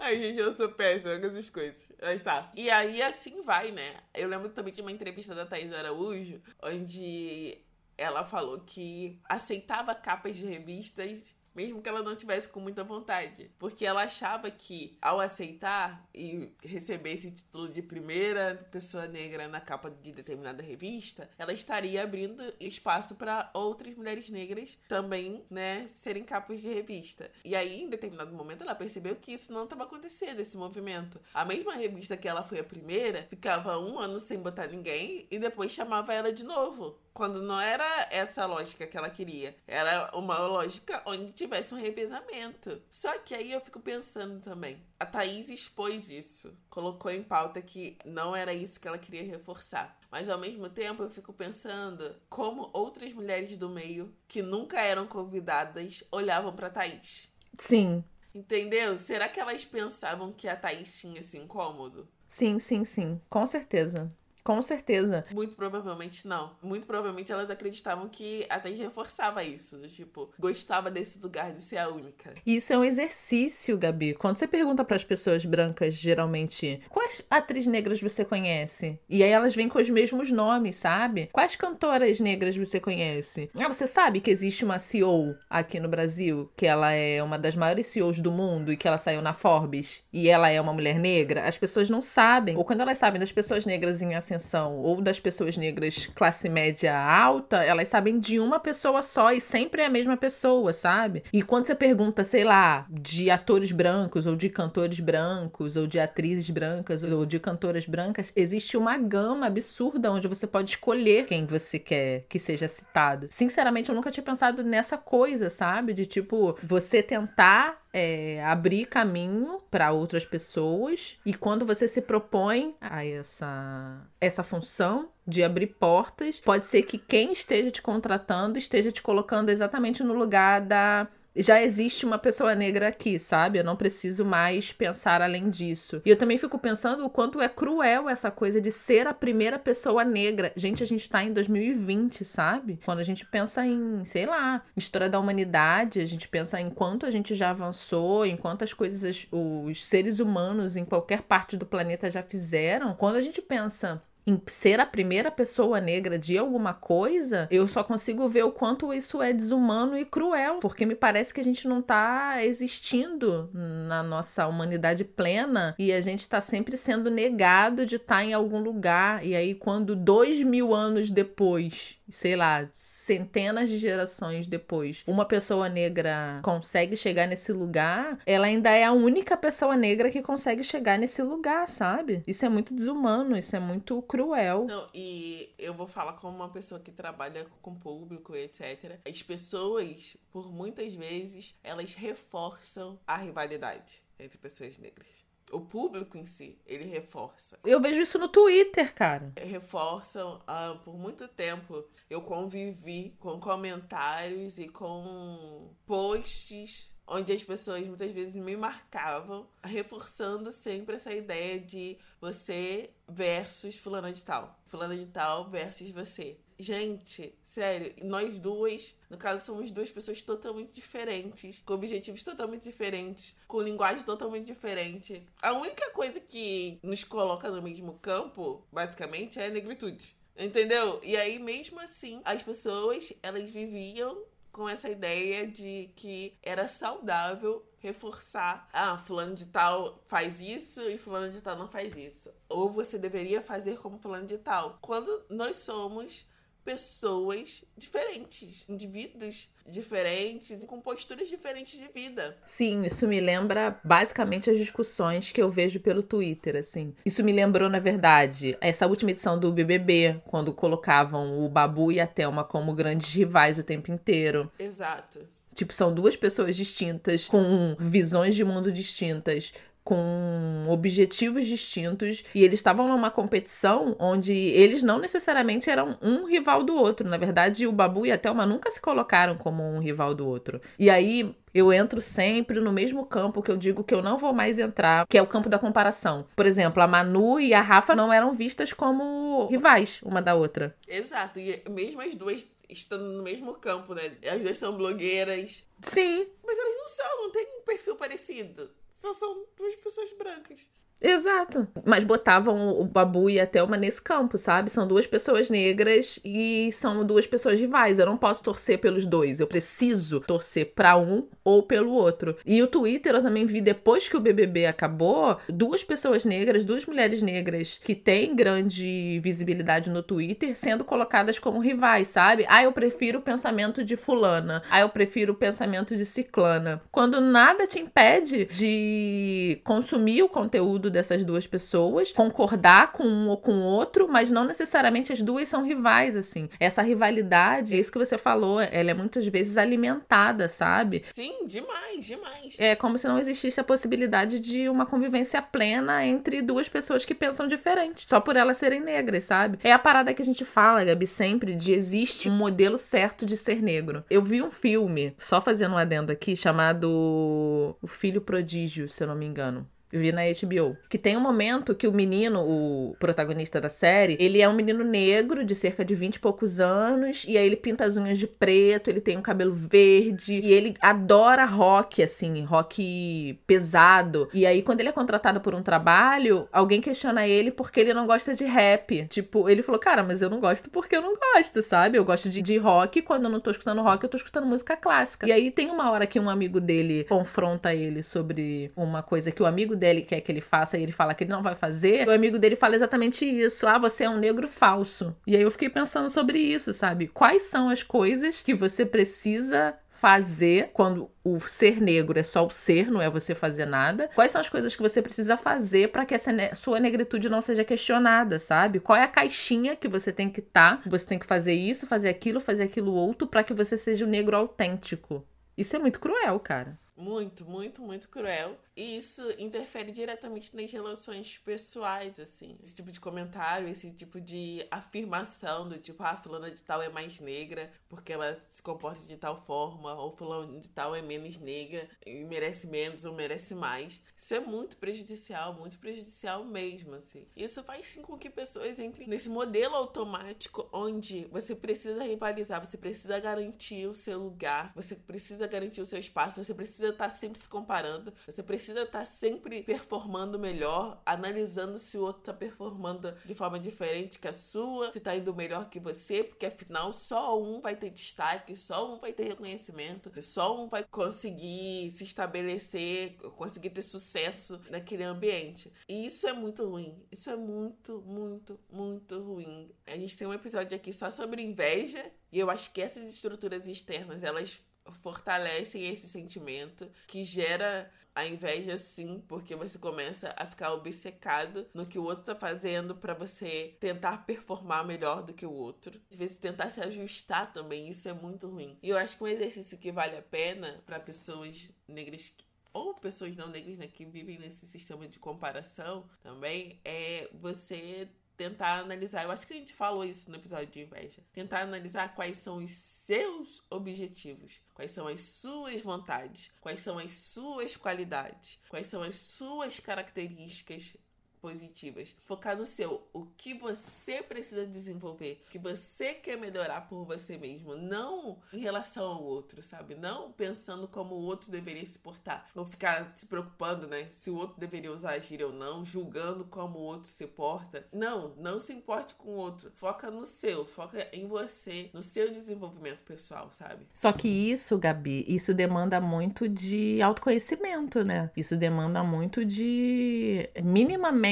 Ai, 0.00 0.16
gente, 0.16 0.38
eu 0.38 0.54
sou 0.54 0.70
péssima 0.70 1.18
com 1.18 1.26
essas 1.26 1.50
coisas. 1.50 1.92
Mas 2.00 2.22
tá. 2.22 2.50
E 2.56 2.70
aí, 2.70 3.02
assim 3.02 3.42
vai, 3.42 3.70
né? 3.70 3.96
Eu 4.14 4.28
lembro 4.28 4.48
também 4.48 4.72
de 4.72 4.80
uma 4.80 4.90
entrevista 4.90 5.34
da 5.34 5.44
Thais 5.44 5.72
Araújo, 5.74 6.40
onde 6.62 7.58
ela 7.98 8.24
falou 8.24 8.60
que 8.60 9.20
aceitava 9.28 9.94
capas 9.94 10.38
de 10.38 10.46
revistas 10.46 11.34
mesmo 11.54 11.82
que 11.82 11.88
ela 11.88 12.02
não 12.02 12.16
tivesse 12.16 12.48
com 12.48 12.60
muita 12.60 12.84
vontade, 12.84 13.50
porque 13.58 13.84
ela 13.84 14.02
achava 14.02 14.50
que 14.50 14.96
ao 15.00 15.20
aceitar 15.20 16.08
e 16.14 16.52
receber 16.62 17.12
esse 17.12 17.30
título 17.30 17.68
de 17.68 17.82
primeira 17.82 18.66
pessoa 18.70 19.06
negra 19.06 19.48
na 19.48 19.60
capa 19.60 19.90
de 19.90 20.12
determinada 20.12 20.62
revista, 20.62 21.28
ela 21.38 21.52
estaria 21.52 22.02
abrindo 22.02 22.42
espaço 22.60 23.14
para 23.14 23.50
outras 23.54 23.94
mulheres 23.94 24.30
negras 24.30 24.78
também, 24.88 25.44
né, 25.50 25.88
serem 25.88 26.24
capas 26.24 26.60
de 26.60 26.68
revista. 26.68 27.30
E 27.44 27.54
aí, 27.54 27.82
em 27.82 27.88
determinado 27.88 28.32
momento, 28.32 28.62
ela 28.62 28.74
percebeu 28.74 29.16
que 29.16 29.32
isso 29.32 29.52
não 29.52 29.64
estava 29.64 29.84
acontecendo, 29.84 30.40
esse 30.40 30.56
movimento. 30.56 31.20
A 31.34 31.44
mesma 31.44 31.74
revista 31.74 32.16
que 32.16 32.28
ela 32.28 32.42
foi 32.42 32.60
a 32.60 32.64
primeira 32.64 33.26
ficava 33.28 33.78
um 33.78 33.98
ano 33.98 34.20
sem 34.20 34.38
botar 34.38 34.66
ninguém 34.66 35.26
e 35.30 35.38
depois 35.38 35.72
chamava 35.72 36.14
ela 36.14 36.32
de 36.32 36.44
novo 36.44 36.98
quando 37.12 37.42
não 37.42 37.60
era 37.60 38.08
essa 38.10 38.46
lógica 38.46 38.86
que 38.86 38.96
ela 38.96 39.10
queria. 39.10 39.54
Era 39.66 40.10
uma 40.14 40.38
lógica 40.38 41.02
onde 41.04 41.32
tivesse 41.40 41.74
um 41.74 41.78
revezamento. 41.78 42.80
Só 42.90 43.18
que 43.18 43.34
aí 43.34 43.52
eu 43.52 43.60
fico 43.60 43.80
pensando 43.80 44.40
também. 44.40 44.82
A 44.98 45.06
Thaís 45.06 45.48
expôs 45.48 46.10
isso. 46.10 46.54
Colocou 46.68 47.10
em 47.10 47.22
pauta 47.22 47.62
que 47.62 47.96
não 48.04 48.36
era 48.36 48.52
isso 48.52 48.78
que 48.78 48.86
ela 48.86 48.98
queria 48.98 49.24
reforçar. 49.24 49.98
Mas 50.10 50.28
ao 50.28 50.38
mesmo 50.38 50.68
tempo 50.68 51.02
eu 51.02 51.10
fico 51.10 51.32
pensando 51.32 52.14
como 52.28 52.70
outras 52.72 53.12
mulheres 53.12 53.56
do 53.56 53.68
meio 53.68 54.14
que 54.28 54.42
nunca 54.42 54.80
eram 54.80 55.06
convidadas 55.06 56.04
olhavam 56.12 56.54
para 56.54 56.70
Thaís. 56.70 57.30
Sim. 57.58 58.04
Entendeu? 58.34 58.98
Será 58.98 59.28
que 59.28 59.40
elas 59.40 59.64
pensavam 59.64 60.32
que 60.32 60.46
a 60.46 60.56
Thaís 60.56 60.98
tinha 61.00 61.20
esse 61.20 61.38
incômodo? 61.38 62.06
Sim, 62.28 62.58
sim, 62.58 62.84
sim. 62.84 63.20
Com 63.28 63.44
certeza. 63.46 64.08
Com 64.42 64.60
certeza. 64.62 65.24
Muito 65.32 65.56
provavelmente 65.56 66.26
não. 66.26 66.52
Muito 66.62 66.86
provavelmente 66.86 67.30
elas 67.30 67.50
acreditavam 67.50 68.08
que 68.08 68.46
a 68.48 68.58
Thaís 68.58 68.78
reforçava 68.78 69.42
isso. 69.44 69.78
Tipo, 69.88 70.30
gostava 70.38 70.90
desse 70.90 71.18
lugar 71.18 71.52
de 71.52 71.62
ser 71.62 71.78
a 71.78 71.88
única. 71.88 72.34
Isso 72.46 72.72
é 72.72 72.78
um 72.78 72.84
exercício, 72.84 73.76
Gabi. 73.76 74.14
Quando 74.14 74.38
você 74.38 74.46
pergunta 74.46 74.84
para 74.84 74.96
as 74.96 75.04
pessoas 75.04 75.44
brancas, 75.44 75.94
geralmente, 75.94 76.80
quais 76.88 77.22
atrizes 77.30 77.66
negras 77.66 78.00
você 78.00 78.24
conhece? 78.24 78.98
E 79.08 79.22
aí 79.22 79.30
elas 79.30 79.54
vêm 79.54 79.68
com 79.68 79.78
os 79.78 79.90
mesmos 79.90 80.30
nomes, 80.30 80.76
sabe? 80.76 81.28
Quais 81.32 81.56
cantoras 81.56 82.20
negras 82.20 82.56
você 82.56 82.80
conhece? 82.80 83.50
Ah, 83.54 83.68
você 83.68 83.86
sabe 83.86 84.20
que 84.20 84.30
existe 84.30 84.64
uma 84.64 84.78
CEO 84.78 85.34
aqui 85.48 85.78
no 85.78 85.88
Brasil, 85.88 86.50
que 86.56 86.66
ela 86.66 86.92
é 86.92 87.22
uma 87.22 87.38
das 87.38 87.56
maiores 87.56 87.86
CEOs 87.86 88.20
do 88.20 88.30
mundo 88.30 88.72
e 88.72 88.76
que 88.76 88.88
ela 88.88 88.98
saiu 88.98 89.22
na 89.22 89.32
Forbes 89.32 90.02
e 90.12 90.28
ela 90.28 90.48
é 90.48 90.60
uma 90.60 90.72
mulher 90.72 90.98
negra? 90.98 91.46
As 91.46 91.58
pessoas 91.58 91.90
não 91.90 92.02
sabem. 92.02 92.56
Ou 92.56 92.64
quando 92.64 92.80
elas 92.80 92.98
sabem 92.98 93.20
das 93.20 93.32
pessoas 93.32 93.66
negras 93.66 94.02
em 94.02 94.14
ascensão 94.30 94.78
ou 94.78 95.00
das 95.00 95.18
pessoas 95.18 95.56
negras 95.56 96.06
classe 96.14 96.48
média 96.48 96.96
alta, 96.96 97.62
elas 97.64 97.88
sabem 97.88 98.18
de 98.18 98.38
uma 98.38 98.60
pessoa 98.60 99.02
só 99.02 99.32
e 99.32 99.40
sempre 99.40 99.82
é 99.82 99.86
a 99.86 99.90
mesma 99.90 100.16
pessoa, 100.16 100.72
sabe? 100.72 101.24
E 101.32 101.42
quando 101.42 101.66
você 101.66 101.74
pergunta, 101.74 102.22
sei 102.22 102.44
lá, 102.44 102.86
de 102.88 103.30
atores 103.30 103.72
brancos 103.72 104.26
ou 104.26 104.36
de 104.36 104.48
cantores 104.48 105.00
brancos 105.00 105.76
ou 105.76 105.86
de 105.86 105.98
atrizes 105.98 106.48
brancas 106.50 107.02
ou 107.02 107.26
de 107.26 107.38
cantoras 107.40 107.86
brancas, 107.86 108.32
existe 108.36 108.76
uma 108.76 108.96
gama 108.96 109.46
absurda 109.46 110.12
onde 110.12 110.28
você 110.28 110.46
pode 110.46 110.70
escolher 110.70 111.26
quem 111.26 111.46
você 111.46 111.78
quer 111.78 112.24
que 112.28 112.38
seja 112.38 112.68
citado. 112.68 113.26
Sinceramente, 113.30 113.88
eu 113.88 113.94
nunca 113.94 114.10
tinha 114.10 114.24
pensado 114.24 114.62
nessa 114.62 114.96
coisa, 114.96 115.50
sabe? 115.50 115.94
De 115.94 116.06
tipo, 116.06 116.56
você 116.62 117.02
tentar 117.02 117.79
é, 117.92 118.42
abrir 118.44 118.86
caminho 118.86 119.60
para 119.70 119.92
outras 119.92 120.24
pessoas. 120.24 121.18
E 121.24 121.34
quando 121.34 121.66
você 121.66 121.88
se 121.88 122.02
propõe 122.02 122.74
a 122.80 123.04
essa 123.04 124.06
essa 124.20 124.42
função 124.42 125.08
de 125.26 125.42
abrir 125.42 125.68
portas, 125.68 126.40
pode 126.40 126.66
ser 126.66 126.82
que 126.82 126.98
quem 126.98 127.32
esteja 127.32 127.70
te 127.70 127.82
contratando 127.82 128.58
esteja 128.58 128.90
te 128.90 129.02
colocando 129.02 129.50
exatamente 129.50 130.02
no 130.02 130.12
lugar 130.12 130.60
da 130.60 131.08
já 131.34 131.62
existe 131.62 132.04
uma 132.04 132.18
pessoa 132.18 132.54
negra 132.54 132.88
aqui, 132.88 133.18
sabe? 133.18 133.58
Eu 133.58 133.64
não 133.64 133.76
preciso 133.76 134.24
mais 134.24 134.72
pensar 134.72 135.22
além 135.22 135.48
disso. 135.48 136.02
E 136.04 136.10
eu 136.10 136.16
também 136.16 136.38
fico 136.38 136.58
pensando 136.58 137.04
o 137.04 137.10
quanto 137.10 137.40
é 137.40 137.48
cruel 137.48 138.08
essa 138.08 138.30
coisa 138.30 138.60
de 138.60 138.70
ser 138.70 139.06
a 139.06 139.14
primeira 139.14 139.58
pessoa 139.58 140.04
negra. 140.04 140.52
Gente, 140.56 140.82
a 140.82 140.86
gente 140.86 141.08
tá 141.08 141.22
em 141.22 141.32
2020, 141.32 142.24
sabe? 142.24 142.80
Quando 142.84 142.98
a 142.98 143.04
gente 143.04 143.24
pensa 143.24 143.64
em, 143.64 144.04
sei 144.04 144.26
lá, 144.26 144.62
história 144.76 145.08
da 145.08 145.18
humanidade, 145.18 146.00
a 146.00 146.06
gente 146.06 146.28
pensa 146.28 146.60
em 146.60 146.70
quanto 146.70 147.06
a 147.06 147.10
gente 147.10 147.34
já 147.34 147.50
avançou, 147.50 148.26
em 148.26 148.36
quantas 148.36 148.72
coisas 148.72 149.26
os 149.30 149.84
seres 149.84 150.20
humanos 150.20 150.76
em 150.76 150.84
qualquer 150.84 151.22
parte 151.22 151.56
do 151.56 151.66
planeta 151.66 152.10
já 152.10 152.22
fizeram. 152.22 152.94
Quando 152.94 153.16
a 153.16 153.20
gente 153.20 153.40
pensa 153.40 154.02
em 154.30 154.40
ser 154.46 154.78
a 154.78 154.86
primeira 154.86 155.30
pessoa 155.30 155.80
negra 155.80 156.18
de 156.18 156.38
alguma 156.38 156.72
coisa, 156.72 157.48
eu 157.50 157.66
só 157.66 157.82
consigo 157.82 158.28
ver 158.28 158.44
o 158.44 158.52
quanto 158.52 158.94
isso 158.94 159.20
é 159.20 159.32
desumano 159.32 159.98
e 159.98 160.04
cruel, 160.04 160.58
porque 160.60 160.86
me 160.86 160.94
parece 160.94 161.34
que 161.34 161.40
a 161.40 161.44
gente 161.44 161.66
não 161.66 161.82
tá 161.82 162.44
existindo 162.44 163.50
na 163.52 164.02
nossa 164.02 164.46
humanidade 164.46 165.04
plena 165.04 165.74
e 165.78 165.92
a 165.92 166.00
gente 166.00 166.28
tá 166.28 166.40
sempre 166.40 166.76
sendo 166.76 167.10
negado 167.10 167.84
de 167.84 167.96
estar 167.96 168.16
tá 168.16 168.24
em 168.24 168.32
algum 168.32 168.60
lugar. 168.60 169.24
E 169.26 169.34
aí, 169.34 169.54
quando 169.54 169.96
dois 169.96 170.40
mil 170.42 170.74
anos 170.74 171.10
depois 171.10 171.99
sei 172.10 172.36
lá, 172.36 172.68
centenas 172.72 173.68
de 173.68 173.78
gerações 173.78 174.46
depois, 174.46 175.02
uma 175.06 175.24
pessoa 175.24 175.68
negra 175.68 176.40
consegue 176.42 176.96
chegar 176.96 177.26
nesse 177.26 177.52
lugar, 177.52 178.18
ela 178.26 178.46
ainda 178.46 178.70
é 178.70 178.84
a 178.84 178.92
única 178.92 179.36
pessoa 179.36 179.76
negra 179.76 180.10
que 180.10 180.22
consegue 180.22 180.62
chegar 180.62 180.98
nesse 180.98 181.22
lugar, 181.22 181.68
sabe? 181.68 182.22
Isso 182.26 182.44
é 182.44 182.48
muito 182.48 182.74
desumano, 182.74 183.36
isso 183.36 183.54
é 183.56 183.60
muito 183.60 184.00
cruel. 184.02 184.64
Não, 184.66 184.86
e 184.94 185.50
eu 185.58 185.74
vou 185.74 185.86
falar 185.86 186.14
como 186.14 186.36
uma 186.36 186.48
pessoa 186.48 186.80
que 186.80 186.90
trabalha 186.90 187.46
com 187.62 187.74
público 187.74 188.34
etc. 188.34 188.98
As 189.08 189.22
pessoas, 189.22 190.16
por 190.32 190.52
muitas 190.52 190.94
vezes, 190.94 191.56
elas 191.62 191.94
reforçam 191.94 192.98
a 193.06 193.16
rivalidade 193.16 194.02
entre 194.18 194.38
pessoas 194.38 194.78
negras 194.78 195.29
o 195.50 195.60
público 195.60 196.16
em 196.16 196.26
si, 196.26 196.58
ele 196.66 196.84
reforça. 196.84 197.58
Eu 197.64 197.80
vejo 197.80 198.00
isso 198.00 198.18
no 198.18 198.28
Twitter, 198.28 198.94
cara. 198.94 199.32
Reforçam, 199.36 200.42
ah, 200.46 200.78
por 200.84 200.96
muito 200.96 201.26
tempo, 201.28 201.84
eu 202.08 202.22
convivi 202.22 203.16
com 203.18 203.40
comentários 203.40 204.58
e 204.58 204.68
com 204.68 205.74
posts 205.86 206.90
onde 207.10 207.32
as 207.32 207.42
pessoas 207.42 207.84
muitas 207.84 208.12
vezes 208.12 208.36
me 208.36 208.56
marcavam, 208.56 209.48
reforçando 209.64 210.52
sempre 210.52 210.94
essa 210.94 211.12
ideia 211.12 211.58
de 211.58 211.98
você 212.20 212.90
versus 213.08 213.76
fulana 213.76 214.12
de 214.12 214.24
tal. 214.24 214.56
Fulana 214.68 214.96
de 214.96 215.06
tal 215.06 215.50
versus 215.50 215.90
você. 215.90 216.38
Gente, 216.60 217.34
sério, 217.42 217.94
nós 218.02 218.38
duas, 218.38 218.94
no 219.08 219.16
caso, 219.16 219.46
somos 219.46 219.70
duas 219.70 219.90
pessoas 219.90 220.20
totalmente 220.20 220.72
diferentes, 220.72 221.62
com 221.64 221.72
objetivos 221.72 222.22
totalmente 222.22 222.64
diferentes, 222.64 223.34
com 223.48 223.62
linguagem 223.62 224.04
totalmente 224.04 224.44
diferente. 224.44 225.26
A 225.40 225.54
única 225.54 225.90
coisa 225.92 226.20
que 226.20 226.78
nos 226.82 227.02
coloca 227.02 227.48
no 227.48 227.62
mesmo 227.62 227.94
campo, 227.94 228.62
basicamente, 228.70 229.40
é 229.40 229.46
a 229.46 229.48
negritude. 229.48 230.14
Entendeu? 230.36 231.00
E 231.02 231.16
aí, 231.16 231.38
mesmo 231.38 231.80
assim, 231.80 232.20
as 232.26 232.42
pessoas, 232.42 233.10
elas 233.22 233.48
viviam 233.48 234.22
com 234.52 234.68
essa 234.68 234.90
ideia 234.90 235.46
de 235.46 235.90
que 235.96 236.36
era 236.42 236.68
saudável 236.68 237.64
reforçar, 237.78 238.68
ah, 238.70 238.98
fulano 238.98 239.34
de 239.34 239.46
tal 239.46 240.04
faz 240.08 240.42
isso 240.42 240.82
e 240.90 240.98
fulano 240.98 241.32
de 241.32 241.40
tal 241.40 241.56
não 241.56 241.68
faz 241.68 241.96
isso. 241.96 242.30
Ou 242.50 242.68
você 242.68 242.98
deveria 242.98 243.40
fazer 243.40 243.78
como 243.78 243.98
fulano 243.98 244.26
de 244.26 244.36
tal. 244.36 244.76
Quando 244.82 245.24
nós 245.30 245.56
somos 245.56 246.28
pessoas 246.64 247.64
diferentes, 247.76 248.64
indivíduos 248.68 249.48
diferentes, 249.66 250.64
com 250.64 250.80
posturas 250.80 251.28
diferentes 251.28 251.78
de 251.78 251.88
vida. 251.88 252.36
Sim, 252.44 252.84
isso 252.84 253.06
me 253.06 253.20
lembra 253.20 253.80
basicamente 253.84 254.50
as 254.50 254.58
discussões 254.58 255.30
que 255.30 255.40
eu 255.40 255.50
vejo 255.50 255.80
pelo 255.80 256.02
Twitter, 256.02 256.56
assim. 256.56 256.94
Isso 257.04 257.22
me 257.22 257.32
lembrou, 257.32 257.68
na 257.68 257.78
verdade, 257.78 258.56
essa 258.60 258.86
última 258.86 259.10
edição 259.10 259.38
do 259.38 259.52
BBB, 259.52 260.20
quando 260.26 260.52
colocavam 260.52 261.44
o 261.44 261.48
Babu 261.48 261.92
e 261.92 262.00
a 262.00 262.06
Thelma 262.06 262.44
como 262.44 262.74
grandes 262.74 263.12
rivais 263.12 263.58
o 263.58 263.64
tempo 263.64 263.90
inteiro. 263.90 264.50
Exato. 264.58 265.20
Tipo, 265.54 265.74
são 265.74 265.92
duas 265.92 266.16
pessoas 266.16 266.56
distintas, 266.56 267.26
com 267.26 267.76
visões 267.78 268.34
de 268.34 268.44
mundo 268.44 268.72
distintas, 268.72 269.52
com 269.84 270.66
objetivos 270.68 271.46
distintos 271.46 272.24
e 272.34 272.44
eles 272.44 272.58
estavam 272.58 272.88
numa 272.88 273.10
competição 273.10 273.96
onde 273.98 274.32
eles 274.32 274.82
não 274.82 274.98
necessariamente 274.98 275.70
eram 275.70 275.98
um 276.00 276.26
rival 276.26 276.62
do 276.62 276.76
outro. 276.76 277.08
Na 277.08 277.16
verdade, 277.16 277.66
o 277.66 277.72
Babu 277.72 278.06
e 278.06 278.12
a 278.12 278.18
Thelma 278.18 278.46
nunca 278.46 278.70
se 278.70 278.80
colocaram 278.80 279.36
como 279.36 279.62
um 279.62 279.78
rival 279.78 280.14
do 280.14 280.26
outro. 280.26 280.60
E 280.78 280.88
aí 280.90 281.34
eu 281.52 281.72
entro 281.72 282.00
sempre 282.00 282.60
no 282.60 282.72
mesmo 282.72 283.04
campo 283.04 283.42
que 283.42 283.50
eu 283.50 283.56
digo 283.56 283.82
que 283.82 283.94
eu 283.94 284.02
não 284.02 284.16
vou 284.16 284.32
mais 284.32 284.58
entrar, 284.58 285.06
que 285.06 285.18
é 285.18 285.22
o 285.22 285.26
campo 285.26 285.48
da 285.48 285.58
comparação. 285.58 286.26
Por 286.36 286.46
exemplo, 286.46 286.82
a 286.82 286.86
Manu 286.86 287.40
e 287.40 287.52
a 287.52 287.60
Rafa 287.60 287.94
não 287.94 288.12
eram 288.12 288.32
vistas 288.32 288.72
como 288.72 289.46
rivais 289.46 290.00
uma 290.02 290.22
da 290.22 290.34
outra. 290.34 290.76
Exato, 290.86 291.40
e 291.40 291.62
mesmo 291.68 292.00
as 292.00 292.14
duas 292.14 292.46
estando 292.68 293.04
no 293.04 293.22
mesmo 293.22 293.54
campo, 293.54 293.94
né? 293.94 294.12
As 294.24 294.40
duas 294.40 294.56
são 294.56 294.76
blogueiras. 294.76 295.64
Sim. 295.80 296.26
Mas 296.44 296.58
elas 296.58 296.76
não 296.76 296.88
são, 296.88 297.22
não 297.22 297.32
têm 297.32 297.46
um 297.58 297.64
perfil 297.64 297.96
parecido. 297.96 298.70
Só 299.00 299.14
são 299.14 299.46
duas 299.56 299.74
pessoas 299.76 300.12
brancas. 300.12 300.68
Exato. 301.00 301.66
Mas 301.84 302.04
botavam 302.04 302.78
o 302.78 302.84
Babu 302.84 303.30
e 303.30 303.40
a 303.40 303.46
Thelma 303.46 303.76
nesse 303.76 304.02
campo, 304.02 304.36
sabe? 304.36 304.70
São 304.70 304.86
duas 304.86 305.06
pessoas 305.06 305.48
negras 305.48 306.20
e 306.24 306.70
são 306.72 307.04
duas 307.04 307.26
pessoas 307.26 307.58
rivais. 307.58 307.98
Eu 307.98 308.06
não 308.06 308.16
posso 308.16 308.42
torcer 308.42 308.78
pelos 308.78 309.06
dois. 309.06 309.40
Eu 309.40 309.46
preciso 309.46 310.20
torcer 310.20 310.72
para 310.74 310.96
um 310.96 311.26
ou 311.42 311.62
pelo 311.62 311.92
outro. 311.92 312.36
E 312.44 312.62
o 312.62 312.66
Twitter 312.66 313.14
eu 313.14 313.22
também 313.22 313.46
vi 313.46 313.60
depois 313.60 314.08
que 314.08 314.16
o 314.16 314.20
BBB 314.20 314.66
acabou, 314.66 315.38
duas 315.48 315.82
pessoas 315.82 316.24
negras, 316.24 316.64
duas 316.64 316.84
mulheres 316.84 317.22
negras 317.22 317.80
que 317.82 317.94
têm 317.94 318.36
grande 318.36 319.20
visibilidade 319.22 319.88
no 319.88 320.02
Twitter 320.02 320.54
sendo 320.54 320.84
colocadas 320.84 321.38
como 321.38 321.60
rivais, 321.60 322.08
sabe? 322.08 322.44
Ah, 322.48 322.62
eu 322.62 322.72
prefiro 322.72 323.20
o 323.20 323.22
pensamento 323.22 323.82
de 323.82 323.96
fulana. 323.96 324.62
Ah, 324.70 324.80
eu 324.80 324.88
prefiro 324.88 325.32
o 325.32 325.36
pensamento 325.36 325.96
de 325.96 326.04
ciclana. 326.04 326.82
Quando 326.90 327.20
nada 327.20 327.66
te 327.66 327.78
impede 327.78 328.44
de 328.46 329.60
consumir 329.64 330.22
o 330.22 330.28
conteúdo 330.28 330.89
dessas 330.90 331.24
duas 331.24 331.46
pessoas, 331.46 332.12
concordar 332.12 332.92
com 332.92 333.04
um 333.04 333.28
ou 333.28 333.36
com 333.36 333.52
o 333.52 333.64
outro, 333.64 334.08
mas 334.08 334.30
não 334.30 334.44
necessariamente 334.44 335.12
as 335.12 335.22
duas 335.22 335.48
são 335.48 335.62
rivais, 335.62 336.16
assim. 336.16 336.48
Essa 336.58 336.82
rivalidade, 336.82 337.76
é 337.76 337.80
isso 337.80 337.92
que 337.92 337.98
você 337.98 338.18
falou, 338.18 338.60
ela 338.60 338.90
é 338.90 338.94
muitas 338.94 339.26
vezes 339.26 339.56
alimentada, 339.56 340.48
sabe? 340.48 341.04
Sim, 341.12 341.46
demais, 341.46 342.04
demais. 342.04 342.56
É 342.58 342.74
como 342.74 342.98
se 342.98 343.06
não 343.06 343.18
existisse 343.18 343.60
a 343.60 343.64
possibilidade 343.64 344.40
de 344.40 344.68
uma 344.68 344.86
convivência 344.86 345.40
plena 345.40 346.04
entre 346.04 346.42
duas 346.42 346.68
pessoas 346.68 347.04
que 347.04 347.14
pensam 347.14 347.46
diferente, 347.46 348.06
só 348.06 348.20
por 348.20 348.36
elas 348.36 348.56
serem 348.56 348.80
negras, 348.80 349.24
sabe? 349.24 349.58
É 349.62 349.72
a 349.72 349.78
parada 349.78 350.12
que 350.14 350.22
a 350.22 350.24
gente 350.24 350.44
fala, 350.44 350.84
Gabi, 350.84 351.06
sempre 351.06 351.54
de 351.54 351.72
existe 351.72 352.28
um 352.28 352.36
modelo 352.36 352.76
certo 352.76 353.24
de 353.24 353.36
ser 353.36 353.62
negro. 353.62 354.04
Eu 354.10 354.22
vi 354.22 354.42
um 354.42 354.50
filme, 354.50 355.14
só 355.18 355.40
fazendo 355.40 355.74
um 355.74 355.78
adendo 355.78 356.12
aqui, 356.12 356.34
chamado 356.34 357.76
O 357.80 357.86
Filho 357.86 358.20
Prodígio, 358.20 358.88
se 358.88 359.02
eu 359.02 359.08
não 359.08 359.14
me 359.14 359.26
engano 359.26 359.66
vi 359.92 360.12
na 360.12 360.22
HBO. 360.22 360.76
Que 360.88 360.98
tem 360.98 361.16
um 361.16 361.20
momento 361.20 361.74
que 361.74 361.86
o 361.86 361.92
menino, 361.92 362.40
o 362.40 362.96
protagonista 362.98 363.60
da 363.60 363.68
série, 363.68 364.16
ele 364.20 364.40
é 364.40 364.48
um 364.48 364.52
menino 364.52 364.84
negro 364.84 365.44
de 365.44 365.54
cerca 365.54 365.84
de 365.84 365.94
20 365.94 366.16
e 366.16 366.20
poucos 366.20 366.60
anos, 366.60 367.24
e 367.28 367.36
aí 367.36 367.46
ele 367.46 367.56
pinta 367.56 367.84
as 367.84 367.96
unhas 367.96 368.18
de 368.18 368.26
preto, 368.26 368.88
ele 368.88 369.00
tem 369.00 369.16
um 369.16 369.22
cabelo 369.22 369.52
verde, 369.52 370.34
e 370.34 370.52
ele 370.52 370.74
adora 370.80 371.44
rock, 371.44 372.02
assim, 372.02 372.42
rock 372.44 373.38
pesado. 373.46 374.28
E 374.32 374.46
aí, 374.46 374.62
quando 374.62 374.80
ele 374.80 374.88
é 374.88 374.92
contratado 374.92 375.40
por 375.40 375.54
um 375.54 375.62
trabalho, 375.62 376.48
alguém 376.52 376.80
questiona 376.80 377.26
ele 377.26 377.50
porque 377.50 377.80
ele 377.80 377.94
não 377.94 378.06
gosta 378.06 378.34
de 378.34 378.44
rap. 378.44 379.06
Tipo, 379.06 379.48
ele 379.48 379.62
falou, 379.62 379.80
cara, 379.80 380.02
mas 380.02 380.22
eu 380.22 380.30
não 380.30 380.40
gosto 380.40 380.70
porque 380.70 380.96
eu 380.96 381.02
não 381.02 381.14
gosto, 381.16 381.62
sabe? 381.62 381.98
Eu 381.98 382.04
gosto 382.04 382.28
de, 382.28 382.42
de 382.42 382.56
rock, 382.58 383.02
quando 383.02 383.24
eu 383.24 383.30
não 383.30 383.40
tô 383.40 383.50
escutando 383.50 383.82
rock, 383.82 384.04
eu 384.04 384.10
tô 384.10 384.16
escutando 384.16 384.46
música 384.46 384.76
clássica. 384.76 385.26
E 385.26 385.32
aí 385.32 385.50
tem 385.50 385.70
uma 385.70 385.90
hora 385.90 386.06
que 386.06 386.20
um 386.20 386.30
amigo 386.30 386.60
dele 386.60 387.04
confronta 387.04 387.74
ele 387.74 388.02
sobre 388.02 388.70
uma 388.76 389.02
coisa 389.02 389.30
que 389.30 389.42
o 389.42 389.46
amigo 389.46 389.76
dele 389.80 390.02
quer 390.02 390.20
que 390.20 390.30
ele 390.30 390.40
faça 390.40 390.78
e 390.78 390.82
ele 390.82 390.92
fala 390.92 391.14
que 391.14 391.24
ele 391.24 391.32
não 391.32 391.42
vai 391.42 391.56
fazer, 391.56 392.06
o 392.06 392.12
amigo 392.12 392.38
dele 392.38 392.54
fala 392.54 392.74
exatamente 392.74 393.24
isso. 393.24 393.66
Ah, 393.66 393.78
você 393.78 394.04
é 394.04 394.10
um 394.10 394.18
negro 394.18 394.46
falso. 394.46 395.16
E 395.26 395.34
aí 395.34 395.42
eu 395.42 395.50
fiquei 395.50 395.68
pensando 395.68 396.10
sobre 396.10 396.38
isso, 396.38 396.72
sabe? 396.72 397.08
Quais 397.08 397.42
são 397.44 397.68
as 397.68 397.82
coisas 397.82 398.42
que 398.42 398.54
você 398.54 398.84
precisa 398.84 399.74
fazer 400.00 400.70
quando 400.72 401.10
o 401.22 401.38
ser 401.40 401.78
negro 401.78 402.18
é 402.18 402.22
só 402.22 402.46
o 402.46 402.50
ser, 402.50 402.90
não 402.90 403.02
é 403.02 403.10
você 403.10 403.34
fazer 403.34 403.66
nada? 403.66 404.08
Quais 404.14 404.32
são 404.32 404.40
as 404.40 404.48
coisas 404.48 404.74
que 404.74 404.80
você 404.80 405.02
precisa 405.02 405.36
fazer 405.36 405.90
para 405.90 406.06
que 406.06 406.14
essa 406.14 406.32
ne 406.32 406.54
sua 406.54 406.80
negritude 406.80 407.28
não 407.28 407.42
seja 407.42 407.64
questionada, 407.64 408.38
sabe? 408.38 408.80
Qual 408.80 408.96
é 408.96 409.02
a 409.02 409.08
caixinha 409.08 409.76
que 409.76 409.88
você 409.88 410.10
tem 410.10 410.30
que 410.30 410.40
estar? 410.40 410.78
Tá? 410.78 410.82
Você 410.88 411.06
tem 411.06 411.18
que 411.18 411.26
fazer 411.26 411.52
isso, 411.52 411.86
fazer 411.86 412.08
aquilo, 412.08 412.40
fazer 412.40 412.62
aquilo 412.62 412.94
outro 412.94 413.26
para 413.26 413.44
que 413.44 413.52
você 413.52 413.76
seja 413.76 414.06
um 414.06 414.08
negro 414.08 414.34
autêntico. 414.34 415.26
Isso 415.56 415.76
é 415.76 415.78
muito 415.78 416.00
cruel, 416.00 416.40
cara. 416.40 416.78
Muito, 417.00 417.46
muito, 417.46 417.80
muito 417.80 418.08
cruel. 418.10 418.58
E 418.76 418.98
isso 418.98 419.22
interfere 419.38 419.90
diretamente 419.90 420.54
nas 420.54 420.70
relações 420.70 421.38
pessoais, 421.38 422.20
assim. 422.20 422.58
Esse 422.62 422.74
tipo 422.74 422.92
de 422.92 423.00
comentário, 423.00 423.68
esse 423.68 423.90
tipo 423.90 424.20
de 424.20 424.66
afirmação 424.70 425.66
do 425.66 425.78
tipo, 425.78 426.02
ah, 426.02 426.16
fulana 426.16 426.50
de 426.50 426.62
tal 426.62 426.82
é 426.82 426.90
mais 426.90 427.18
negra 427.18 427.70
porque 427.88 428.12
ela 428.12 428.38
se 428.50 428.62
comporta 428.62 429.02
de 429.06 429.16
tal 429.16 429.36
forma, 429.44 429.94
ou 429.94 430.14
fulano 430.14 430.60
de 430.60 430.68
tal 430.68 430.94
é 430.94 431.00
menos 431.00 431.38
negra 431.38 431.88
e 432.04 432.22
merece 432.24 432.66
menos 432.66 433.04
ou 433.04 433.14
merece 433.14 433.54
mais. 433.54 434.02
Isso 434.16 434.34
é 434.34 434.40
muito 434.40 434.76
prejudicial, 434.76 435.54
muito 435.54 435.78
prejudicial 435.78 436.44
mesmo, 436.44 436.94
assim. 436.94 437.26
Isso 437.34 437.62
faz 437.64 437.86
sim 437.86 438.02
com 438.02 438.18
que 438.18 438.28
pessoas 438.28 438.78
entrem 438.78 439.08
nesse 439.08 439.28
modelo 439.30 439.74
automático 439.74 440.68
onde 440.72 441.24
você 441.26 441.54
precisa 441.56 442.04
rivalizar, 442.04 442.64
você 442.64 442.76
precisa 442.76 443.18
garantir 443.18 443.86
o 443.86 443.94
seu 443.94 444.18
lugar, 444.22 444.72
você 444.74 444.94
precisa 444.94 445.46
garantir 445.46 445.80
o 445.80 445.86
seu 445.86 445.98
espaço, 445.98 446.42
você 446.44 446.54
precisa 446.54 446.89
estar 446.90 447.10
sempre 447.10 447.38
se 447.38 447.48
comparando, 447.48 448.12
você 448.26 448.42
precisa 448.42 448.70
precisa 448.70 448.82
estar 448.82 449.00
tá 449.00 449.06
sempre 449.06 449.62
performando 449.62 450.38
melhor, 450.38 451.00
analisando 451.04 451.78
se 451.78 451.96
o 451.98 452.02
outro 452.02 452.20
está 452.20 452.32
performando 452.32 453.12
de 453.24 453.34
forma 453.34 453.58
diferente 453.58 454.18
que 454.18 454.28
a 454.28 454.32
sua, 454.32 454.92
se 454.92 454.98
está 454.98 455.16
indo 455.16 455.34
melhor 455.34 455.68
que 455.68 455.80
você, 455.80 456.22
porque 456.22 456.46
afinal 456.46 456.92
só 456.92 457.40
um 457.40 457.60
vai 457.60 457.74
ter 457.74 457.90
destaque, 457.90 458.54
só 458.54 458.94
um 458.94 459.00
vai 459.00 459.12
ter 459.12 459.24
reconhecimento, 459.24 460.10
só 460.22 460.62
um 460.62 460.68
vai 460.68 460.84
conseguir 460.84 461.90
se 461.90 462.04
estabelecer, 462.04 463.16
conseguir 463.36 463.70
ter 463.70 463.82
sucesso 463.82 464.60
naquele 464.70 465.04
ambiente. 465.04 465.72
E 465.88 466.06
isso 466.06 466.26
é 466.26 466.32
muito 466.32 466.68
ruim. 466.68 467.02
Isso 467.10 467.30
é 467.30 467.36
muito, 467.36 468.02
muito, 468.02 468.58
muito 468.70 469.20
ruim. 469.20 469.70
A 469.86 469.96
gente 469.96 470.16
tem 470.16 470.26
um 470.26 470.34
episódio 470.34 470.76
aqui 470.76 470.92
só 470.92 471.10
sobre 471.10 471.42
inveja, 471.42 472.04
e 472.32 472.38
eu 472.38 472.48
acho 472.50 472.72
que 472.72 472.80
essas 472.80 473.04
estruturas 473.04 473.66
externas, 473.66 474.22
elas 474.22 474.62
fortalecem 475.02 475.86
esse 475.86 476.08
sentimento 476.08 476.90
que 477.06 477.24
gera 477.24 477.90
a 478.14 478.26
inveja 478.26 478.76
sim, 478.76 479.22
porque 479.28 479.54
você 479.54 479.78
começa 479.78 480.34
a 480.36 480.44
ficar 480.44 480.72
obcecado 480.72 481.66
no 481.72 481.86
que 481.86 481.98
o 481.98 482.02
outro 482.02 482.24
tá 482.24 482.34
fazendo 482.34 482.94
para 482.94 483.14
você 483.14 483.76
tentar 483.80 484.18
performar 484.26 484.84
melhor 484.84 485.22
do 485.22 485.32
que 485.32 485.46
o 485.46 485.52
outro. 485.52 486.00
Às 486.10 486.16
vezes 486.16 486.36
tentar 486.36 486.70
se 486.70 486.80
ajustar 486.80 487.52
também, 487.52 487.88
isso 487.88 488.08
é 488.08 488.12
muito 488.12 488.48
ruim. 488.48 488.76
E 488.82 488.88
eu 488.88 488.98
acho 488.98 489.16
que 489.16 489.24
um 489.24 489.28
exercício 489.28 489.78
que 489.78 489.92
vale 489.92 490.16
a 490.16 490.22
pena 490.22 490.82
para 490.84 490.98
pessoas 490.98 491.70
negras 491.86 492.34
ou 492.72 492.94
pessoas 492.94 493.34
não 493.36 493.48
negras 493.48 493.78
né, 493.78 493.86
que 493.86 494.04
vivem 494.04 494.38
nesse 494.38 494.66
sistema 494.66 495.06
de 495.08 495.18
comparação 495.18 496.08
também 496.22 496.80
é 496.84 497.28
você 497.32 498.08
tentar 498.40 498.78
analisar. 498.78 499.24
Eu 499.24 499.30
acho 499.30 499.46
que 499.46 499.52
a 499.52 499.56
gente 499.56 499.74
falou 499.74 500.02
isso 500.02 500.30
no 500.30 500.36
episódio 500.36 500.68
de 500.68 500.80
inveja. 500.80 501.22
Tentar 501.30 501.60
analisar 501.60 502.14
quais 502.14 502.38
são 502.38 502.56
os 502.56 502.70
seus 502.70 503.62
objetivos, 503.68 504.62
quais 504.72 504.92
são 504.92 505.06
as 505.06 505.20
suas 505.20 505.82
vontades, 505.82 506.50
quais 506.58 506.80
são 506.80 506.98
as 506.98 507.12
suas 507.12 507.76
qualidades, 507.76 508.58
quais 508.70 508.86
são 508.86 509.02
as 509.02 509.14
suas 509.14 509.78
características 509.78 510.96
positivas. 511.40 512.14
Focar 512.22 512.56
no 512.56 512.66
seu, 512.66 513.06
o 513.12 513.26
que 513.36 513.54
você 513.54 514.22
precisa 514.22 514.66
desenvolver, 514.66 515.42
o 515.46 515.50
que 515.50 515.58
você 515.58 516.14
quer 516.14 516.36
melhorar 516.36 516.82
por 516.82 517.04
você 517.04 517.36
mesmo, 517.36 517.74
não 517.74 518.38
em 518.52 518.58
relação 518.58 519.04
ao 519.04 519.22
outro, 519.22 519.62
sabe? 519.62 519.94
Não 519.94 520.32
pensando 520.32 520.86
como 520.86 521.14
o 521.14 521.22
outro 521.22 521.50
deveria 521.50 521.88
se 521.88 521.98
portar, 521.98 522.46
não 522.54 522.64
ficar 522.64 523.12
se 523.16 523.26
preocupando, 523.26 523.86
né, 523.86 524.08
se 524.12 524.30
o 524.30 524.36
outro 524.36 524.60
deveria 524.60 524.92
usar 524.92 525.12
a 525.12 525.18
gíria 525.18 525.46
ou 525.46 525.52
não, 525.52 525.84
julgando 525.84 526.44
como 526.44 526.78
o 526.78 526.82
outro 526.82 527.10
se 527.10 527.26
porta. 527.26 527.86
Não, 527.92 528.34
não 528.36 528.60
se 528.60 528.72
importe 528.72 529.14
com 529.14 529.30
o 529.30 529.36
outro. 529.36 529.72
Foca 529.76 530.10
no 530.10 530.26
seu, 530.26 530.64
foca 530.66 531.08
em 531.12 531.26
você, 531.26 531.90
no 531.92 532.02
seu 532.02 532.30
desenvolvimento 532.30 533.02
pessoal, 533.02 533.50
sabe? 533.52 533.86
Só 533.94 534.12
que 534.12 534.28
isso, 534.28 534.78
Gabi, 534.78 535.24
isso 535.28 535.54
demanda 535.54 536.00
muito 536.00 536.48
de 536.48 537.00
autoconhecimento, 537.00 538.04
né? 538.04 538.30
Isso 538.36 538.56
demanda 538.56 539.02
muito 539.02 539.44
de 539.44 540.48
minimamente 540.62 541.29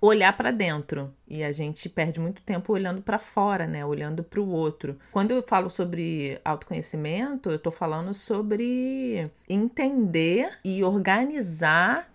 olhar 0.00 0.36
para 0.36 0.50
dentro. 0.50 1.12
E 1.26 1.44
a 1.44 1.52
gente 1.52 1.88
perde 1.88 2.18
muito 2.18 2.42
tempo 2.42 2.72
olhando 2.72 3.02
para 3.02 3.18
fora, 3.18 3.66
né? 3.66 3.84
Olhando 3.84 4.24
para 4.24 4.40
o 4.40 4.48
outro. 4.48 4.98
Quando 5.12 5.32
eu 5.32 5.42
falo 5.42 5.68
sobre 5.68 6.40
autoconhecimento, 6.44 7.50
eu 7.50 7.56
estou 7.56 7.72
falando 7.72 8.14
sobre 8.14 9.30
entender 9.48 10.58
e 10.64 10.82
organizar 10.82 12.10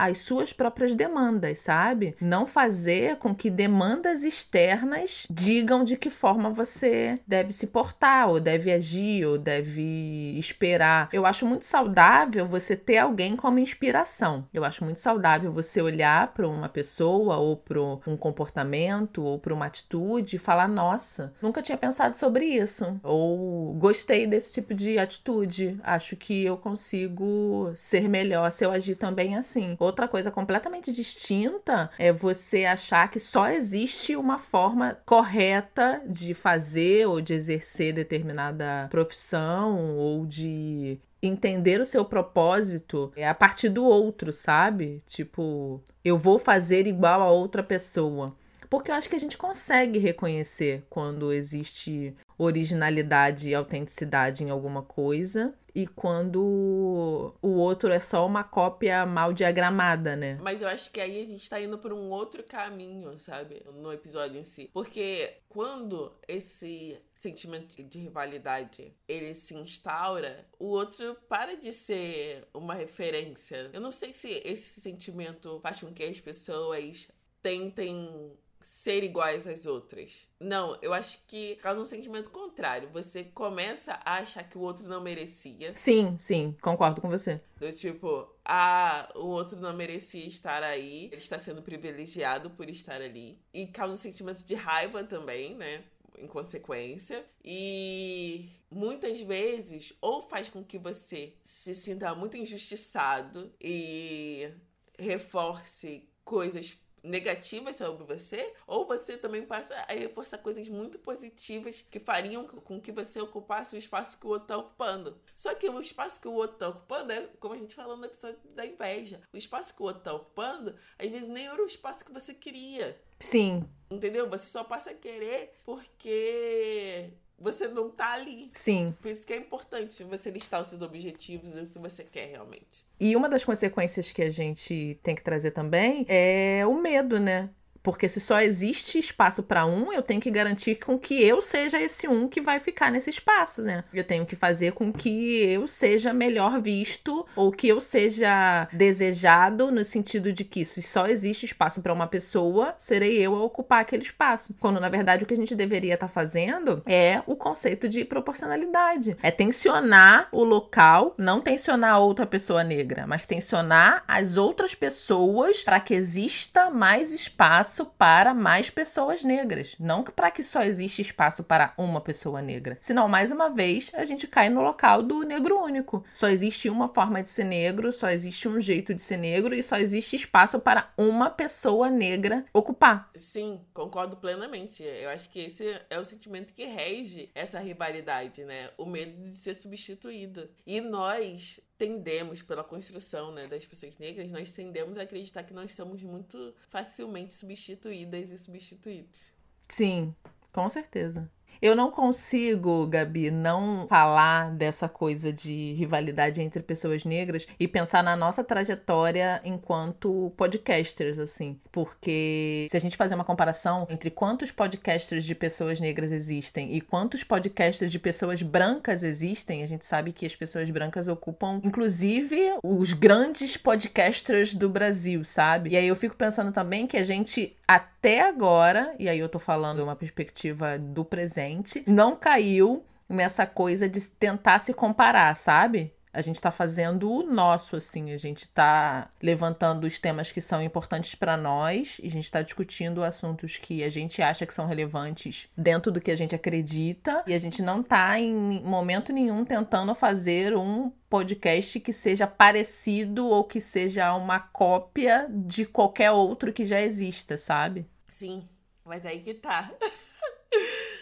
as 0.00 0.18
suas 0.18 0.52
próprias 0.52 0.94
demandas, 0.94 1.58
sabe? 1.58 2.16
Não 2.20 2.46
fazer 2.46 3.16
com 3.16 3.34
que 3.34 3.50
demandas 3.50 4.24
externas 4.24 5.26
digam 5.28 5.84
de 5.84 5.96
que 5.96 6.08
forma 6.08 6.50
você 6.50 7.18
deve 7.26 7.52
se 7.52 7.66
portar, 7.66 8.28
ou 8.28 8.40
deve 8.40 8.72
agir, 8.72 9.26
ou 9.26 9.36
deve 9.36 10.38
esperar. 10.38 11.08
Eu 11.12 11.26
acho 11.26 11.46
muito 11.46 11.64
saudável 11.64 12.46
você 12.46 12.74
ter 12.74 12.98
alguém 12.98 13.36
como 13.36 13.58
inspiração. 13.58 14.46
Eu 14.54 14.64
acho 14.64 14.84
muito 14.84 15.00
saudável 15.00 15.52
você 15.52 15.82
olhar 15.82 16.32
para 16.32 16.48
uma 16.48 16.68
pessoa, 16.68 17.36
ou 17.36 17.56
para 17.56 17.80
um 17.80 18.16
comportamento, 18.16 19.22
ou 19.22 19.38
para 19.38 19.54
uma 19.54 19.66
atitude 19.66 20.36
e 20.36 20.38
falar: 20.38 20.68
nossa, 20.68 21.34
nunca 21.42 21.62
tinha 21.62 21.76
pensado 21.76 22.16
sobre 22.16 22.46
isso. 22.46 22.98
Ou 23.02 23.74
gostei 23.74 24.26
desse 24.26 24.54
tipo 24.54 24.74
de 24.74 24.98
atitude. 24.98 25.78
Acho 25.82 26.16
que 26.16 26.44
eu 26.44 26.56
consigo 26.56 27.70
ser 27.74 28.08
melhor 28.08 28.50
se 28.50 28.64
eu 28.64 28.70
agir 28.70 28.96
também 28.96 29.36
assim. 29.36 29.76
Ou 29.78 29.89
Outra 29.90 30.06
coisa 30.06 30.30
completamente 30.30 30.92
distinta 30.92 31.90
é 31.98 32.12
você 32.12 32.64
achar 32.64 33.10
que 33.10 33.18
só 33.18 33.48
existe 33.48 34.14
uma 34.14 34.38
forma 34.38 34.96
correta 35.04 36.00
de 36.06 36.32
fazer 36.32 37.06
ou 37.06 37.20
de 37.20 37.34
exercer 37.34 37.92
determinada 37.92 38.86
profissão 38.88 39.96
ou 39.96 40.24
de 40.24 41.00
entender 41.20 41.80
o 41.80 41.84
seu 41.84 42.04
propósito 42.04 43.12
é 43.16 43.28
a 43.28 43.34
partir 43.34 43.68
do 43.68 43.84
outro, 43.84 44.32
sabe? 44.32 45.02
Tipo, 45.08 45.82
eu 46.04 46.16
vou 46.16 46.38
fazer 46.38 46.86
igual 46.86 47.20
a 47.20 47.30
outra 47.32 47.64
pessoa. 47.64 48.36
Porque 48.70 48.92
eu 48.92 48.94
acho 48.94 49.08
que 49.08 49.16
a 49.16 49.20
gente 49.20 49.36
consegue 49.36 49.98
reconhecer 49.98 50.84
quando 50.88 51.32
existe 51.32 52.14
originalidade 52.42 53.50
e 53.50 53.54
autenticidade 53.54 54.42
em 54.42 54.50
alguma 54.50 54.82
coisa 54.82 55.54
e 55.74 55.86
quando 55.86 57.34
o 57.40 57.48
outro 57.48 57.92
é 57.92 58.00
só 58.00 58.26
uma 58.26 58.42
cópia 58.42 59.06
mal 59.06 59.32
diagramada, 59.32 60.16
né? 60.16 60.38
Mas 60.42 60.62
eu 60.62 60.68
acho 60.68 60.90
que 60.90 61.00
aí 61.00 61.22
a 61.22 61.26
gente 61.26 61.48
tá 61.48 61.60
indo 61.60 61.78
por 61.78 61.92
um 61.92 62.10
outro 62.10 62.42
caminho, 62.42 63.18
sabe? 63.18 63.62
No 63.74 63.92
episódio 63.92 64.40
em 64.40 64.44
si. 64.44 64.70
Porque 64.72 65.34
quando 65.48 66.12
esse 66.26 66.98
sentimento 67.14 67.82
de 67.82 67.98
rivalidade 67.98 68.94
ele 69.06 69.34
se 69.34 69.54
instaura, 69.54 70.46
o 70.58 70.66
outro 70.66 71.16
para 71.28 71.54
de 71.56 71.72
ser 71.72 72.48
uma 72.54 72.74
referência. 72.74 73.70
Eu 73.72 73.80
não 73.80 73.92
sei 73.92 74.14
se 74.14 74.40
esse 74.44 74.80
sentimento 74.80 75.60
faz 75.60 75.80
com 75.80 75.92
que 75.92 76.02
as 76.02 76.20
pessoas 76.20 77.10
tentem 77.42 78.32
ser 78.62 79.02
iguais 79.02 79.46
às 79.46 79.66
outras. 79.66 80.26
Não, 80.38 80.76
eu 80.80 80.92
acho 80.92 81.18
que 81.26 81.56
causa 81.56 81.80
um 81.80 81.86
sentimento 81.86 82.30
contrário. 82.30 82.88
Você 82.92 83.24
começa 83.24 84.00
a 84.04 84.14
achar 84.18 84.44
que 84.44 84.56
o 84.56 84.60
outro 84.60 84.86
não 84.86 85.00
merecia. 85.00 85.72
Sim, 85.74 86.16
sim, 86.18 86.56
concordo 86.60 87.00
com 87.00 87.08
você. 87.08 87.40
Do 87.56 87.72
tipo, 87.72 88.28
ah, 88.44 89.10
o 89.14 89.26
outro 89.26 89.58
não 89.58 89.74
merecia 89.74 90.26
estar 90.26 90.62
aí, 90.62 91.06
ele 91.06 91.16
está 91.16 91.38
sendo 91.38 91.62
privilegiado 91.62 92.50
por 92.50 92.68
estar 92.68 93.00
ali. 93.00 93.38
E 93.52 93.66
causa 93.66 93.94
um 93.94 93.96
sentimento 93.96 94.44
de 94.44 94.54
raiva 94.54 95.04
também, 95.04 95.54
né? 95.54 95.84
Em 96.18 96.26
consequência. 96.26 97.24
E 97.44 98.50
muitas 98.70 99.20
vezes, 99.20 99.92
ou 100.00 100.22
faz 100.22 100.48
com 100.48 100.62
que 100.62 100.78
você 100.78 101.34
se 101.42 101.74
sinta 101.74 102.14
muito 102.14 102.36
injustiçado 102.36 103.52
e 103.60 104.50
reforce 104.98 106.08
coisas 106.24 106.78
negativas 107.02 107.76
sobre 107.76 108.04
você, 108.04 108.52
ou 108.66 108.86
você 108.86 109.16
também 109.16 109.44
passa 109.44 109.74
a 109.74 109.92
reforçar 109.92 110.38
coisas 110.38 110.68
muito 110.68 110.98
positivas 110.98 111.84
que 111.90 111.98
fariam 111.98 112.46
com 112.46 112.80
que 112.80 112.92
você 112.92 113.20
ocupasse 113.20 113.74
o 113.74 113.78
espaço 113.78 114.18
que 114.18 114.26
o 114.26 114.30
outro 114.30 114.44
está 114.44 114.56
ocupando. 114.56 115.18
Só 115.34 115.54
que 115.54 115.68
o 115.68 115.80
espaço 115.80 116.20
que 116.20 116.28
o 116.28 116.32
outro 116.32 116.56
está 116.56 116.68
ocupando 116.68 117.12
é, 117.12 117.26
como 117.38 117.54
a 117.54 117.58
gente 117.58 117.74
falou 117.74 117.96
no 117.96 118.04
episódio 118.04 118.38
da 118.54 118.66
inveja, 118.66 119.20
o 119.32 119.36
espaço 119.36 119.74
que 119.74 119.82
o 119.82 119.86
outro 119.86 120.00
está 120.00 120.12
ocupando, 120.12 120.74
às 120.98 121.10
vezes 121.10 121.28
nem 121.28 121.46
era 121.46 121.62
o 121.62 121.66
espaço 121.66 122.04
que 122.04 122.12
você 122.12 122.34
queria. 122.34 123.00
Sim. 123.18 123.64
Entendeu? 123.90 124.28
Você 124.30 124.46
só 124.46 124.64
passa 124.64 124.90
a 124.90 124.94
querer 124.94 125.60
porque 125.64 127.10
você 127.40 127.66
não 127.66 127.90
tá 127.90 128.12
ali. 128.12 128.50
Sim. 128.52 128.94
Por 129.00 129.10
isso 129.10 129.26
que 129.26 129.32
é 129.32 129.36
importante 129.36 130.04
você 130.04 130.30
listar 130.30 130.60
os 130.60 130.68
seus 130.68 130.82
objetivos 130.82 131.52
e 131.52 131.60
o 131.60 131.66
que 131.66 131.78
você 131.78 132.04
quer 132.04 132.26
realmente. 132.26 132.84
E 132.98 133.16
uma 133.16 133.28
das 133.28 133.44
consequências 133.44 134.12
que 134.12 134.22
a 134.22 134.30
gente 134.30 135.00
tem 135.02 135.14
que 135.14 135.22
trazer 135.22 135.52
também 135.52 136.04
é 136.06 136.66
o 136.66 136.74
medo, 136.74 137.18
né? 137.18 137.48
Porque 137.82 138.08
se 138.08 138.20
só 138.20 138.40
existe 138.40 138.98
espaço 138.98 139.42
para 139.42 139.64
um, 139.64 139.92
eu 139.92 140.02
tenho 140.02 140.20
que 140.20 140.30
garantir 140.30 140.76
com 140.76 140.98
que 140.98 141.14
eu 141.22 141.40
seja 141.40 141.80
esse 141.80 142.06
um 142.06 142.28
que 142.28 142.40
vai 142.40 142.60
ficar 142.60 142.90
nesse 142.90 143.10
espaço, 143.10 143.62
né? 143.62 143.84
Eu 143.92 144.04
tenho 144.04 144.26
que 144.26 144.36
fazer 144.36 144.72
com 144.72 144.92
que 144.92 145.42
eu 145.42 145.66
seja 145.66 146.12
melhor 146.12 146.60
visto 146.60 147.26
ou 147.34 147.50
que 147.50 147.68
eu 147.68 147.80
seja 147.80 148.68
desejado 148.72 149.70
no 149.70 149.84
sentido 149.84 150.32
de 150.32 150.44
que 150.44 150.64
se 150.64 150.82
só 150.82 151.06
existe 151.06 151.46
espaço 151.46 151.80
para 151.80 151.92
uma 151.92 152.06
pessoa, 152.06 152.74
serei 152.78 153.18
eu 153.18 153.34
a 153.34 153.42
ocupar 153.42 153.80
aquele 153.80 154.02
espaço. 154.02 154.54
Quando 154.60 154.80
na 154.80 154.88
verdade 154.88 155.24
o 155.24 155.26
que 155.26 155.34
a 155.34 155.36
gente 155.36 155.54
deveria 155.54 155.94
estar 155.94 156.06
tá 156.06 156.12
fazendo 156.12 156.82
é 156.86 157.22
o 157.26 157.34
conceito 157.34 157.88
de 157.88 158.04
proporcionalidade. 158.04 159.16
É 159.22 159.30
tensionar 159.30 160.28
o 160.32 160.44
local, 160.44 161.14
não 161.16 161.40
tensionar 161.40 161.94
a 161.94 161.98
outra 161.98 162.26
pessoa 162.26 162.62
negra, 162.62 163.06
mas 163.06 163.26
tensionar 163.26 164.04
as 164.06 164.36
outras 164.36 164.74
pessoas 164.74 165.62
para 165.62 165.80
que 165.80 165.94
exista 165.94 166.70
mais 166.70 167.12
espaço 167.12 167.69
espaço 167.70 167.86
para 167.86 168.34
mais 168.34 168.68
pessoas 168.68 169.22
negras, 169.22 169.76
não 169.78 170.02
para 170.02 170.30
que 170.30 170.42
só 170.42 170.62
existe 170.62 171.02
espaço 171.02 171.44
para 171.44 171.72
uma 171.78 172.00
pessoa 172.00 172.42
negra. 172.42 172.76
Senão, 172.80 173.08
mais 173.08 173.30
uma 173.30 173.48
vez, 173.48 173.92
a 173.94 174.04
gente 174.04 174.26
cai 174.26 174.48
no 174.48 174.60
local 174.60 175.02
do 175.02 175.22
negro 175.22 175.62
único. 175.62 176.04
Só 176.12 176.28
existe 176.28 176.68
uma 176.68 176.88
forma 176.92 177.22
de 177.22 177.30
ser 177.30 177.44
negro, 177.44 177.92
só 177.92 178.10
existe 178.10 178.48
um 178.48 178.60
jeito 178.60 178.92
de 178.92 179.00
ser 179.00 179.18
negro 179.18 179.54
e 179.54 179.62
só 179.62 179.76
existe 179.76 180.16
espaço 180.16 180.58
para 180.58 180.92
uma 180.98 181.30
pessoa 181.30 181.90
negra 181.90 182.44
ocupar. 182.52 183.08
Sim, 183.14 183.60
concordo 183.72 184.16
plenamente. 184.16 184.82
Eu 184.82 185.10
acho 185.10 185.30
que 185.30 185.38
esse 185.38 185.80
é 185.88 185.98
o 185.98 186.04
sentimento 186.04 186.52
que 186.52 186.64
rege 186.64 187.30
essa 187.34 187.60
rivalidade, 187.60 188.44
né? 188.44 188.70
O 188.76 188.84
medo 188.84 189.22
de 189.22 189.30
ser 189.36 189.54
substituído. 189.54 190.50
E 190.66 190.80
nós 190.80 191.60
tendemos, 191.80 192.42
pela 192.42 192.62
construção 192.62 193.32
né, 193.32 193.46
das 193.46 193.64
pessoas 193.64 193.96
negras, 193.96 194.30
nós 194.30 194.52
tendemos 194.52 194.98
a 194.98 195.02
acreditar 195.02 195.42
que 195.44 195.54
nós 195.54 195.72
somos 195.74 196.02
muito 196.02 196.54
facilmente 196.68 197.32
substituídas 197.32 198.30
e 198.30 198.36
substituídos. 198.36 199.32
Sim, 199.66 200.14
com 200.52 200.68
certeza. 200.68 201.30
Eu 201.62 201.76
não 201.76 201.90
consigo, 201.90 202.86
Gabi, 202.86 203.30
não 203.30 203.86
falar 203.86 204.50
dessa 204.52 204.88
coisa 204.88 205.30
de 205.30 205.74
rivalidade 205.74 206.40
entre 206.40 206.62
pessoas 206.62 207.04
negras 207.04 207.46
e 207.58 207.68
pensar 207.68 208.02
na 208.02 208.16
nossa 208.16 208.42
trajetória 208.42 209.42
enquanto 209.44 210.32
podcasters, 210.38 211.18
assim. 211.18 211.60
Porque 211.70 212.66
se 212.70 212.76
a 212.76 212.80
gente 212.80 212.96
fazer 212.96 213.14
uma 213.14 213.24
comparação 213.24 213.86
entre 213.90 214.10
quantos 214.10 214.50
podcasters 214.50 215.22
de 215.22 215.34
pessoas 215.34 215.80
negras 215.80 216.10
existem 216.10 216.74
e 216.74 216.80
quantos 216.80 217.22
podcasters 217.22 217.92
de 217.92 217.98
pessoas 217.98 218.40
brancas 218.40 219.02
existem, 219.02 219.62
a 219.62 219.66
gente 219.66 219.84
sabe 219.84 220.12
que 220.12 220.24
as 220.24 220.34
pessoas 220.34 220.70
brancas 220.70 221.08
ocupam, 221.08 221.60
inclusive, 221.62 222.54
os 222.62 222.94
grandes 222.94 223.58
podcasters 223.58 224.54
do 224.54 224.68
Brasil, 224.70 225.24
sabe? 225.26 225.70
E 225.70 225.76
aí 225.76 225.86
eu 225.86 225.96
fico 225.96 226.16
pensando 226.16 226.52
também 226.52 226.86
que 226.86 226.96
a 226.96 227.04
gente, 227.04 227.54
até 227.68 228.22
agora, 228.22 228.94
e 228.98 229.10
aí 229.10 229.18
eu 229.18 229.28
tô 229.28 229.38
falando 229.38 229.82
uma 229.82 229.94
perspectiva 229.94 230.78
do 230.78 231.04
presente, 231.04 231.49
não 231.86 232.16
caiu 232.16 232.84
nessa 233.08 233.46
coisa 233.46 233.88
de 233.88 234.00
tentar 234.10 234.58
se 234.58 234.72
comparar, 234.72 235.34
sabe? 235.34 235.92
A 236.12 236.22
gente 236.22 236.36
está 236.36 236.50
fazendo 236.50 237.10
o 237.10 237.22
nosso, 237.22 237.76
assim. 237.76 238.10
A 238.10 238.16
gente 238.16 238.42
está 238.42 239.08
levantando 239.22 239.86
os 239.86 239.98
temas 239.98 240.32
que 240.32 240.40
são 240.40 240.60
importantes 240.60 241.14
para 241.14 241.36
nós. 241.36 242.00
E 242.02 242.08
a 242.08 242.10
gente 242.10 242.24
está 242.24 242.42
discutindo 242.42 243.04
assuntos 243.04 243.56
que 243.56 243.84
a 243.84 243.88
gente 243.88 244.20
acha 244.20 244.44
que 244.44 244.52
são 244.52 244.66
relevantes 244.66 245.48
dentro 245.56 245.92
do 245.92 246.00
que 246.00 246.10
a 246.10 246.16
gente 246.16 246.34
acredita. 246.34 247.22
E 247.28 247.32
a 247.32 247.38
gente 247.38 247.62
não 247.62 247.80
está 247.80 248.18
em 248.18 248.60
momento 248.62 249.12
nenhum 249.12 249.44
tentando 249.44 249.94
fazer 249.94 250.56
um 250.56 250.90
podcast 251.08 251.78
que 251.78 251.92
seja 251.92 252.26
parecido 252.26 253.28
ou 253.28 253.44
que 253.44 253.60
seja 253.60 254.12
uma 254.14 254.40
cópia 254.40 255.28
de 255.30 255.64
qualquer 255.64 256.10
outro 256.10 256.52
que 256.52 256.66
já 256.66 256.80
exista, 256.80 257.36
sabe? 257.36 257.86
Sim, 258.08 258.48
mas 258.84 259.06
aí 259.06 259.20
que 259.20 259.34
tá. 259.34 259.70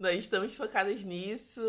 Nós 0.00 0.18
estamos 0.18 0.56
focadas 0.56 1.04
nisso 1.04 1.60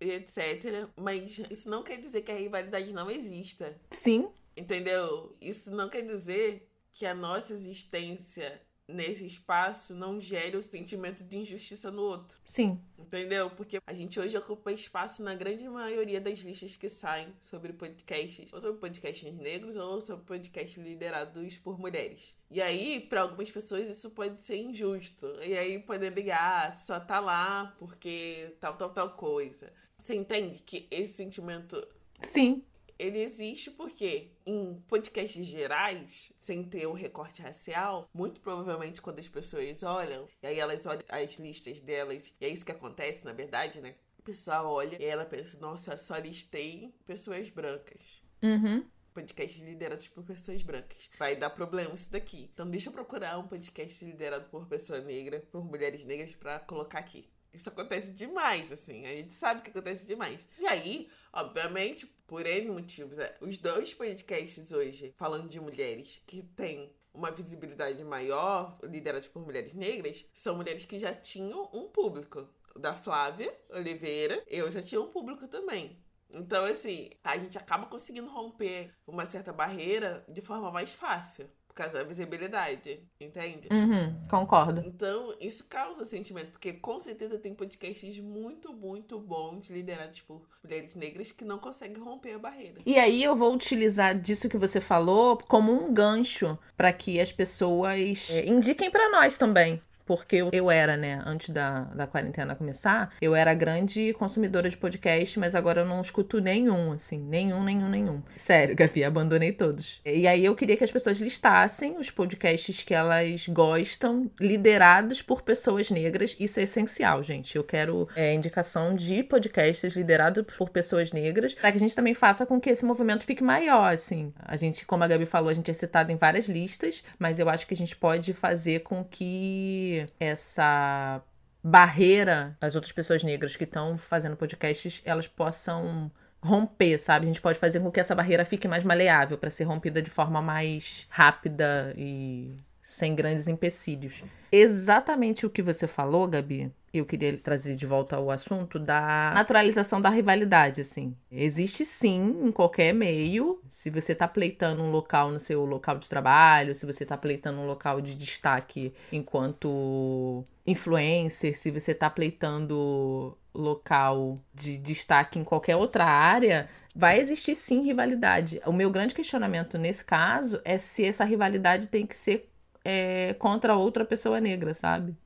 etc. 0.00 0.88
Mas 0.96 1.40
isso 1.50 1.68
não 1.68 1.82
quer 1.82 1.98
dizer 1.98 2.22
que 2.22 2.30
a 2.30 2.36
rivalidade 2.36 2.92
não 2.92 3.10
exista. 3.10 3.78
Sim. 3.90 4.30
Entendeu? 4.56 5.36
Isso 5.40 5.70
não 5.70 5.88
quer 5.88 6.02
dizer 6.02 6.70
que 6.92 7.04
a 7.04 7.14
nossa 7.14 7.52
existência 7.52 8.62
nesse 8.92 9.26
espaço 9.26 9.94
não 9.94 10.20
gere 10.20 10.56
o 10.56 10.62
sentimento 10.62 11.24
de 11.24 11.38
injustiça 11.38 11.90
no 11.90 12.02
outro. 12.02 12.36
Sim. 12.44 12.80
Entendeu? 12.98 13.50
Porque 13.50 13.78
a 13.86 13.92
gente 13.92 14.18
hoje 14.18 14.36
ocupa 14.36 14.72
espaço 14.72 15.22
na 15.22 15.34
grande 15.34 15.68
maioria 15.68 16.20
das 16.20 16.38
listas 16.40 16.76
que 16.76 16.88
saem 16.88 17.34
sobre 17.40 17.72
podcasts, 17.72 18.52
ou 18.52 18.60
sobre 18.60 18.80
podcasts 18.80 19.34
negros, 19.34 19.76
ou 19.76 20.00
sobre 20.00 20.24
podcasts 20.24 20.76
liderados 20.76 21.56
por 21.58 21.78
mulheres. 21.78 22.34
E 22.50 22.60
aí, 22.60 23.00
para 23.00 23.22
algumas 23.22 23.50
pessoas, 23.50 23.86
isso 23.86 24.10
pode 24.10 24.44
ser 24.44 24.56
injusto. 24.56 25.26
E 25.42 25.56
aí 25.56 25.78
podem 25.78 26.10
ligar, 26.10 26.70
ah, 26.70 26.74
só 26.74 26.98
tá 26.98 27.20
lá 27.20 27.74
porque 27.78 28.56
tal, 28.60 28.76
tal, 28.76 28.90
tal 28.90 29.10
coisa. 29.16 29.72
Você 30.02 30.14
entende 30.14 30.60
que 30.60 30.86
esse 30.90 31.14
sentimento. 31.14 31.86
Sim 32.20 32.64
ele 33.00 33.22
existe 33.22 33.70
porque 33.70 34.32
em 34.44 34.74
podcasts 34.86 35.46
gerais, 35.46 36.32
sem 36.38 36.62
ter 36.62 36.86
o 36.86 36.92
recorte 36.92 37.40
racial, 37.40 38.08
muito 38.12 38.40
provavelmente 38.40 39.00
quando 39.00 39.18
as 39.18 39.28
pessoas 39.28 39.82
olham, 39.82 40.28
e 40.42 40.46
aí 40.46 40.60
elas 40.60 40.84
olham 40.84 41.02
as 41.08 41.34
listas 41.36 41.80
delas, 41.80 42.32
e 42.40 42.44
é 42.44 42.48
isso 42.48 42.64
que 42.64 42.72
acontece, 42.72 43.24
na 43.24 43.32
verdade, 43.32 43.80
né? 43.80 43.94
A 44.18 44.22
pessoa 44.22 44.62
olha 44.64 45.00
e 45.00 45.04
ela 45.04 45.24
pensa, 45.24 45.58
nossa, 45.58 45.96
só 45.98 46.16
listei 46.16 46.94
pessoas 47.06 47.48
brancas. 47.48 48.22
Uhum 48.42 48.84
podcast 49.12 49.60
liderados 49.62 50.06
por 50.06 50.22
pessoas 50.22 50.62
brancas. 50.62 51.10
Vai 51.18 51.34
dar 51.34 51.50
problema 51.50 51.92
isso 51.92 52.10
daqui. 52.10 52.48
Então 52.54 52.70
deixa 52.70 52.88
eu 52.88 52.92
procurar 52.92 53.38
um 53.38 53.46
podcast 53.48 54.04
liderado 54.04 54.48
por 54.50 54.66
pessoa 54.66 55.00
negra, 55.00 55.40
por 55.50 55.64
mulheres 55.64 56.04
negras, 56.04 56.34
para 56.36 56.60
colocar 56.60 57.00
aqui. 57.00 57.28
Isso 57.52 57.68
acontece 57.68 58.12
demais, 58.12 58.70
assim. 58.70 59.04
A 59.06 59.10
gente 59.10 59.32
sabe 59.32 59.62
que 59.62 59.70
acontece 59.70 60.06
demais. 60.06 60.48
E 60.58 60.66
aí, 60.66 61.08
obviamente, 61.32 62.06
por 62.30 62.46
N 62.46 62.70
motivos, 62.70 63.18
é, 63.18 63.36
os 63.40 63.58
dois 63.58 63.92
podcasts 63.92 64.70
hoje, 64.70 65.12
falando 65.16 65.48
de 65.48 65.58
mulheres 65.58 66.22
que 66.28 66.44
têm 66.44 66.94
uma 67.12 67.32
visibilidade 67.32 68.04
maior, 68.04 68.78
liderados 68.84 69.26
por 69.26 69.44
mulheres 69.44 69.74
negras, 69.74 70.24
são 70.32 70.54
mulheres 70.54 70.84
que 70.84 71.00
já 71.00 71.12
tinham 71.12 71.68
um 71.72 71.88
público. 71.88 72.48
O 72.72 72.78
da 72.78 72.94
Flávia 72.94 73.52
Oliveira, 73.70 74.44
eu 74.46 74.70
já 74.70 74.80
tinha 74.80 75.00
um 75.00 75.08
público 75.08 75.48
também. 75.48 75.98
Então, 76.32 76.64
assim, 76.66 77.10
a 77.24 77.36
gente 77.36 77.58
acaba 77.58 77.86
conseguindo 77.86 78.28
romper 78.28 78.94
uma 79.04 79.26
certa 79.26 79.52
barreira 79.52 80.24
de 80.28 80.40
forma 80.40 80.70
mais 80.70 80.92
fácil 80.92 81.50
causa 81.74 81.98
da 81.98 82.04
visibilidade, 82.04 83.00
entende? 83.20 83.68
Uhum, 83.70 84.28
concordo. 84.28 84.82
Então, 84.84 85.34
isso 85.40 85.64
causa 85.68 86.04
sentimento, 86.04 86.52
porque 86.52 86.72
com 86.72 87.00
certeza 87.00 87.38
tem 87.38 87.54
podcasts 87.54 88.18
muito, 88.18 88.72
muito 88.72 89.18
bons, 89.18 89.68
liderados 89.68 90.20
por 90.20 90.42
mulheres 90.62 90.94
negras, 90.94 91.32
que 91.32 91.44
não 91.44 91.58
conseguem 91.58 92.02
romper 92.02 92.34
a 92.34 92.38
barreira. 92.38 92.80
E 92.84 92.98
aí 92.98 93.22
eu 93.22 93.36
vou 93.36 93.54
utilizar 93.54 94.18
disso 94.18 94.48
que 94.48 94.58
você 94.58 94.80
falou 94.80 95.36
como 95.36 95.72
um 95.72 95.92
gancho 95.92 96.58
para 96.76 96.92
que 96.92 97.20
as 97.20 97.32
pessoas 97.32 98.30
é, 98.30 98.46
indiquem 98.46 98.90
para 98.90 99.10
nós 99.10 99.36
também 99.36 99.80
porque 100.10 100.42
eu, 100.52 100.68
era, 100.68 100.96
né, 100.96 101.22
antes 101.24 101.50
da, 101.50 101.82
da 101.82 102.04
quarentena 102.04 102.56
começar, 102.56 103.14
eu 103.22 103.32
era 103.32 103.54
grande 103.54 104.12
consumidora 104.14 104.68
de 104.68 104.76
podcast, 104.76 105.38
mas 105.38 105.54
agora 105.54 105.82
eu 105.82 105.86
não 105.86 106.00
escuto 106.00 106.40
nenhum, 106.40 106.90
assim, 106.90 107.20
nenhum, 107.20 107.62
nenhum, 107.62 107.88
nenhum. 107.88 108.20
Sério, 108.34 108.74
Gavi, 108.74 109.04
abandonei 109.04 109.52
todos. 109.52 110.00
E 110.04 110.26
aí 110.26 110.44
eu 110.44 110.56
queria 110.56 110.76
que 110.76 110.82
as 110.82 110.90
pessoas 110.90 111.20
listassem 111.20 111.96
os 111.96 112.10
podcasts 112.10 112.82
que 112.82 112.92
elas 112.92 113.46
gostam, 113.46 114.28
liderados 114.40 115.22
por 115.22 115.42
pessoas 115.42 115.92
negras. 115.92 116.36
Isso 116.40 116.58
é 116.58 116.64
essencial, 116.64 117.22
gente. 117.22 117.54
Eu 117.54 117.62
quero 117.62 118.08
é, 118.16 118.34
indicação 118.34 118.96
de 118.96 119.22
podcasts 119.22 119.94
liderados 119.94 120.44
por 120.58 120.70
pessoas 120.70 121.12
negras, 121.12 121.54
para 121.54 121.70
que 121.70 121.76
a 121.76 121.80
gente 121.80 121.94
também 121.94 122.14
faça 122.14 122.44
com 122.44 122.60
que 122.60 122.70
esse 122.70 122.84
movimento 122.84 123.22
fique 123.22 123.44
maior, 123.44 123.94
assim. 123.94 124.34
A 124.40 124.56
gente, 124.56 124.84
como 124.84 125.04
a 125.04 125.06
Gabi 125.06 125.24
falou, 125.24 125.50
a 125.50 125.54
gente 125.54 125.70
é 125.70 125.74
citado 125.74 126.10
em 126.10 126.16
várias 126.16 126.48
listas, 126.48 127.04
mas 127.16 127.38
eu 127.38 127.48
acho 127.48 127.64
que 127.64 127.74
a 127.74 127.76
gente 127.76 127.94
pode 127.94 128.32
fazer 128.32 128.80
com 128.80 129.04
que 129.04 129.99
essa 130.18 131.22
barreira 131.62 132.56
as 132.60 132.74
outras 132.74 132.92
pessoas 132.92 133.22
negras 133.22 133.54
que 133.54 133.64
estão 133.64 133.98
fazendo 133.98 134.34
podcasts 134.34 135.02
elas 135.04 135.26
possam 135.26 136.10
romper, 136.42 136.98
sabe? 136.98 137.24
A 137.24 137.26
gente 137.26 137.40
pode 137.40 137.58
fazer 137.58 137.80
com 137.80 137.90
que 137.90 138.00
essa 138.00 138.14
barreira 138.14 138.44
fique 138.44 138.66
mais 138.66 138.84
maleável 138.84 139.36
para 139.36 139.50
ser 139.50 139.64
rompida 139.64 140.00
de 140.00 140.10
forma 140.10 140.40
mais 140.40 141.06
rápida 141.10 141.94
e 141.96 142.56
sem 142.80 143.14
grandes 143.14 143.46
empecilhos. 143.46 144.24
Exatamente 144.50 145.44
o 145.44 145.50
que 145.50 145.62
você 145.62 145.86
falou, 145.86 146.26
Gabi, 146.26 146.72
eu 146.92 147.06
queria 147.06 147.36
trazer 147.38 147.76
de 147.76 147.86
volta 147.86 148.16
ao 148.16 148.30
assunto 148.30 148.78
da 148.78 149.30
naturalização 149.34 150.00
da 150.00 150.10
rivalidade, 150.10 150.80
assim. 150.80 151.14
Existe 151.30 151.84
sim 151.84 152.46
em 152.46 152.50
qualquer 152.52 152.92
meio. 152.92 153.60
Se 153.68 153.90
você 153.90 154.14
tá 154.14 154.26
pleitando 154.26 154.82
um 154.82 154.90
local 154.90 155.30
no 155.30 155.38
seu 155.38 155.64
local 155.64 155.98
de 155.98 156.08
trabalho, 156.08 156.74
se 156.74 156.84
você 156.84 157.04
tá 157.04 157.16
pleitando 157.16 157.60
um 157.60 157.66
local 157.66 158.00
de 158.00 158.14
destaque 158.14 158.92
enquanto 159.12 160.44
influencer, 160.66 161.56
se 161.56 161.70
você 161.70 161.94
tá 161.94 162.10
pleitando 162.10 163.36
local 163.54 164.36
de 164.54 164.76
destaque 164.78 165.38
em 165.38 165.44
qualquer 165.44 165.76
outra 165.76 166.04
área, 166.04 166.68
vai 166.94 167.18
existir 167.18 167.54
sim 167.54 167.82
rivalidade. 167.82 168.60
O 168.66 168.72
meu 168.72 168.90
grande 168.90 169.14
questionamento 169.14 169.78
nesse 169.78 170.04
caso 170.04 170.60
é 170.64 170.78
se 170.78 171.04
essa 171.04 171.24
rivalidade 171.24 171.88
tem 171.88 172.06
que 172.06 172.16
ser 172.16 172.48
é, 172.84 173.34
contra 173.34 173.76
outra 173.76 174.04
pessoa 174.04 174.40
negra, 174.40 174.72
sabe? 174.74 175.16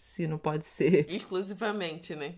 Se 0.00 0.26
não 0.26 0.38
pode 0.38 0.64
ser. 0.64 1.04
Exclusivamente, 1.12 2.16
né? 2.16 2.36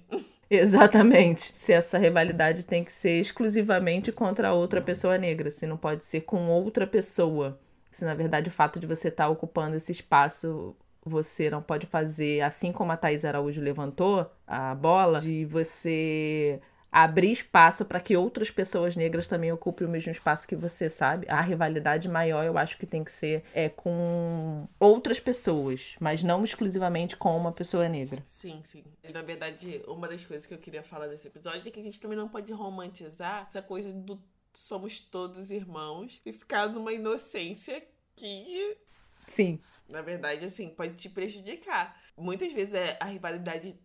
Exatamente. 0.50 1.54
Se 1.56 1.72
essa 1.72 1.96
rivalidade 1.96 2.64
tem 2.64 2.82
que 2.82 2.92
ser 2.92 3.20
exclusivamente 3.20 4.10
contra 4.10 4.52
outra 4.52 4.82
pessoa 4.82 5.16
negra, 5.16 5.48
se 5.48 5.64
não 5.64 5.76
pode 5.76 6.02
ser 6.02 6.22
com 6.22 6.48
outra 6.48 6.88
pessoa. 6.88 7.60
Se 7.88 8.04
na 8.04 8.14
verdade 8.14 8.48
o 8.48 8.52
fato 8.52 8.80
de 8.80 8.86
você 8.88 9.06
estar 9.06 9.26
tá 9.26 9.30
ocupando 9.30 9.76
esse 9.76 9.92
espaço 9.92 10.74
você 11.04 11.50
não 11.50 11.62
pode 11.62 11.86
fazer, 11.86 12.40
assim 12.42 12.72
como 12.72 12.90
a 12.92 12.96
Thais 12.96 13.24
Araújo 13.24 13.60
levantou 13.60 14.28
a 14.46 14.74
bola, 14.74 15.20
de 15.20 15.44
você 15.44 16.60
abrir 16.92 17.32
espaço 17.32 17.86
para 17.86 17.98
que 17.98 18.14
outras 18.14 18.50
pessoas 18.50 18.94
negras 18.94 19.26
também 19.26 19.50
ocupem 19.50 19.86
o 19.86 19.90
mesmo 19.90 20.12
espaço 20.12 20.46
que 20.46 20.54
você, 20.54 20.90
sabe? 20.90 21.26
A 21.28 21.40
rivalidade 21.40 22.06
maior 22.06 22.44
eu 22.44 22.58
acho 22.58 22.76
que 22.76 22.84
tem 22.84 23.02
que 23.02 23.10
ser 23.10 23.42
é 23.54 23.70
com 23.70 24.68
outras 24.78 25.18
pessoas, 25.18 25.96
mas 25.98 26.22
não 26.22 26.44
exclusivamente 26.44 27.16
com 27.16 27.34
uma 27.34 27.50
pessoa 27.50 27.88
negra. 27.88 28.22
Sim, 28.26 28.60
sim. 28.64 28.84
E, 29.02 29.10
na 29.10 29.22
verdade, 29.22 29.82
uma 29.88 30.06
das 30.06 30.22
coisas 30.24 30.44
que 30.44 30.52
eu 30.52 30.58
queria 30.58 30.82
falar 30.82 31.06
nesse 31.06 31.26
episódio 31.26 31.66
é 31.66 31.70
que 31.70 31.80
a 31.80 31.82
gente 31.82 31.98
também 31.98 32.18
não 32.18 32.28
pode 32.28 32.52
romantizar 32.52 33.46
essa 33.48 33.62
coisa 33.62 33.90
do 33.90 34.22
somos 34.52 35.00
todos 35.00 35.50
irmãos 35.50 36.20
e 36.26 36.32
ficar 36.32 36.68
numa 36.68 36.92
inocência 36.92 37.82
que 38.14 38.76
Sim. 39.08 39.58
Na 39.88 40.02
verdade, 40.02 40.44
assim, 40.44 40.68
pode 40.68 40.94
te 40.94 41.08
prejudicar. 41.08 41.98
Muitas 42.16 42.52
vezes 42.52 42.74
é, 42.74 42.96
a 43.00 43.06
rivalidade 43.06 43.78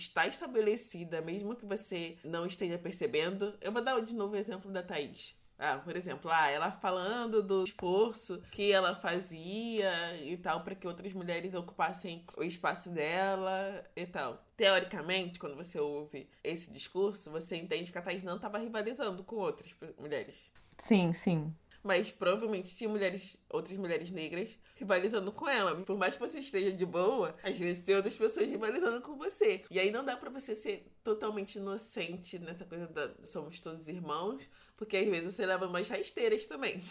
está 0.00 0.26
estabelecida, 0.26 1.20
mesmo 1.20 1.54
que 1.54 1.64
você 1.64 2.16
não 2.24 2.46
esteja 2.46 2.78
percebendo. 2.78 3.54
Eu 3.60 3.72
vou 3.72 3.82
dar 3.82 4.00
de 4.00 4.14
novo 4.14 4.34
o 4.34 4.36
exemplo 4.36 4.70
da 4.70 4.82
Thaís. 4.82 5.36
Ah, 5.56 5.78
por 5.78 5.96
exemplo, 5.96 6.30
ah, 6.32 6.50
ela 6.50 6.72
falando 6.72 7.40
do 7.40 7.62
esforço 7.62 8.42
que 8.50 8.72
ela 8.72 8.96
fazia 8.96 10.16
e 10.20 10.36
tal 10.36 10.64
para 10.64 10.74
que 10.74 10.86
outras 10.86 11.12
mulheres 11.12 11.54
ocupassem 11.54 12.24
o 12.36 12.42
espaço 12.42 12.90
dela 12.90 13.84
e 13.94 14.04
tal. 14.04 14.44
Teoricamente, 14.56 15.38
quando 15.38 15.54
você 15.54 15.78
ouve 15.78 16.28
esse 16.42 16.70
discurso, 16.72 17.30
você 17.30 17.56
entende 17.56 17.92
que 17.92 17.98
a 17.98 18.02
Thaís 18.02 18.24
não 18.24 18.36
estava 18.36 18.58
rivalizando 18.58 19.22
com 19.22 19.36
outras 19.36 19.74
mulheres. 19.96 20.52
Sim, 20.76 21.12
sim 21.12 21.54
mas 21.84 22.10
provavelmente 22.10 22.74
tinha 22.74 22.88
mulheres, 22.88 23.36
outras 23.50 23.76
mulheres 23.76 24.10
negras 24.10 24.58
rivalizando 24.74 25.30
com 25.30 25.46
ela. 25.46 25.76
Por 25.82 25.98
mais 25.98 26.14
que 26.14 26.20
você 26.20 26.40
esteja 26.40 26.72
de 26.72 26.86
boa, 26.86 27.36
às 27.42 27.58
vezes 27.58 27.82
tem 27.82 27.94
outras 27.94 28.16
pessoas 28.16 28.48
rivalizando 28.48 29.02
com 29.02 29.16
você. 29.16 29.62
E 29.70 29.78
aí 29.78 29.90
não 29.90 30.02
dá 30.02 30.16
para 30.16 30.30
você 30.30 30.54
ser 30.54 30.90
totalmente 31.04 31.56
inocente 31.56 32.38
nessa 32.38 32.64
coisa 32.64 32.86
da 32.86 33.12
somos 33.24 33.60
todos 33.60 33.86
irmãos, 33.86 34.42
porque 34.78 34.96
às 34.96 35.06
vezes 35.06 35.34
você 35.34 35.44
leva 35.44 35.68
mais 35.68 35.86
rasteiras 35.86 36.46
também. 36.46 36.82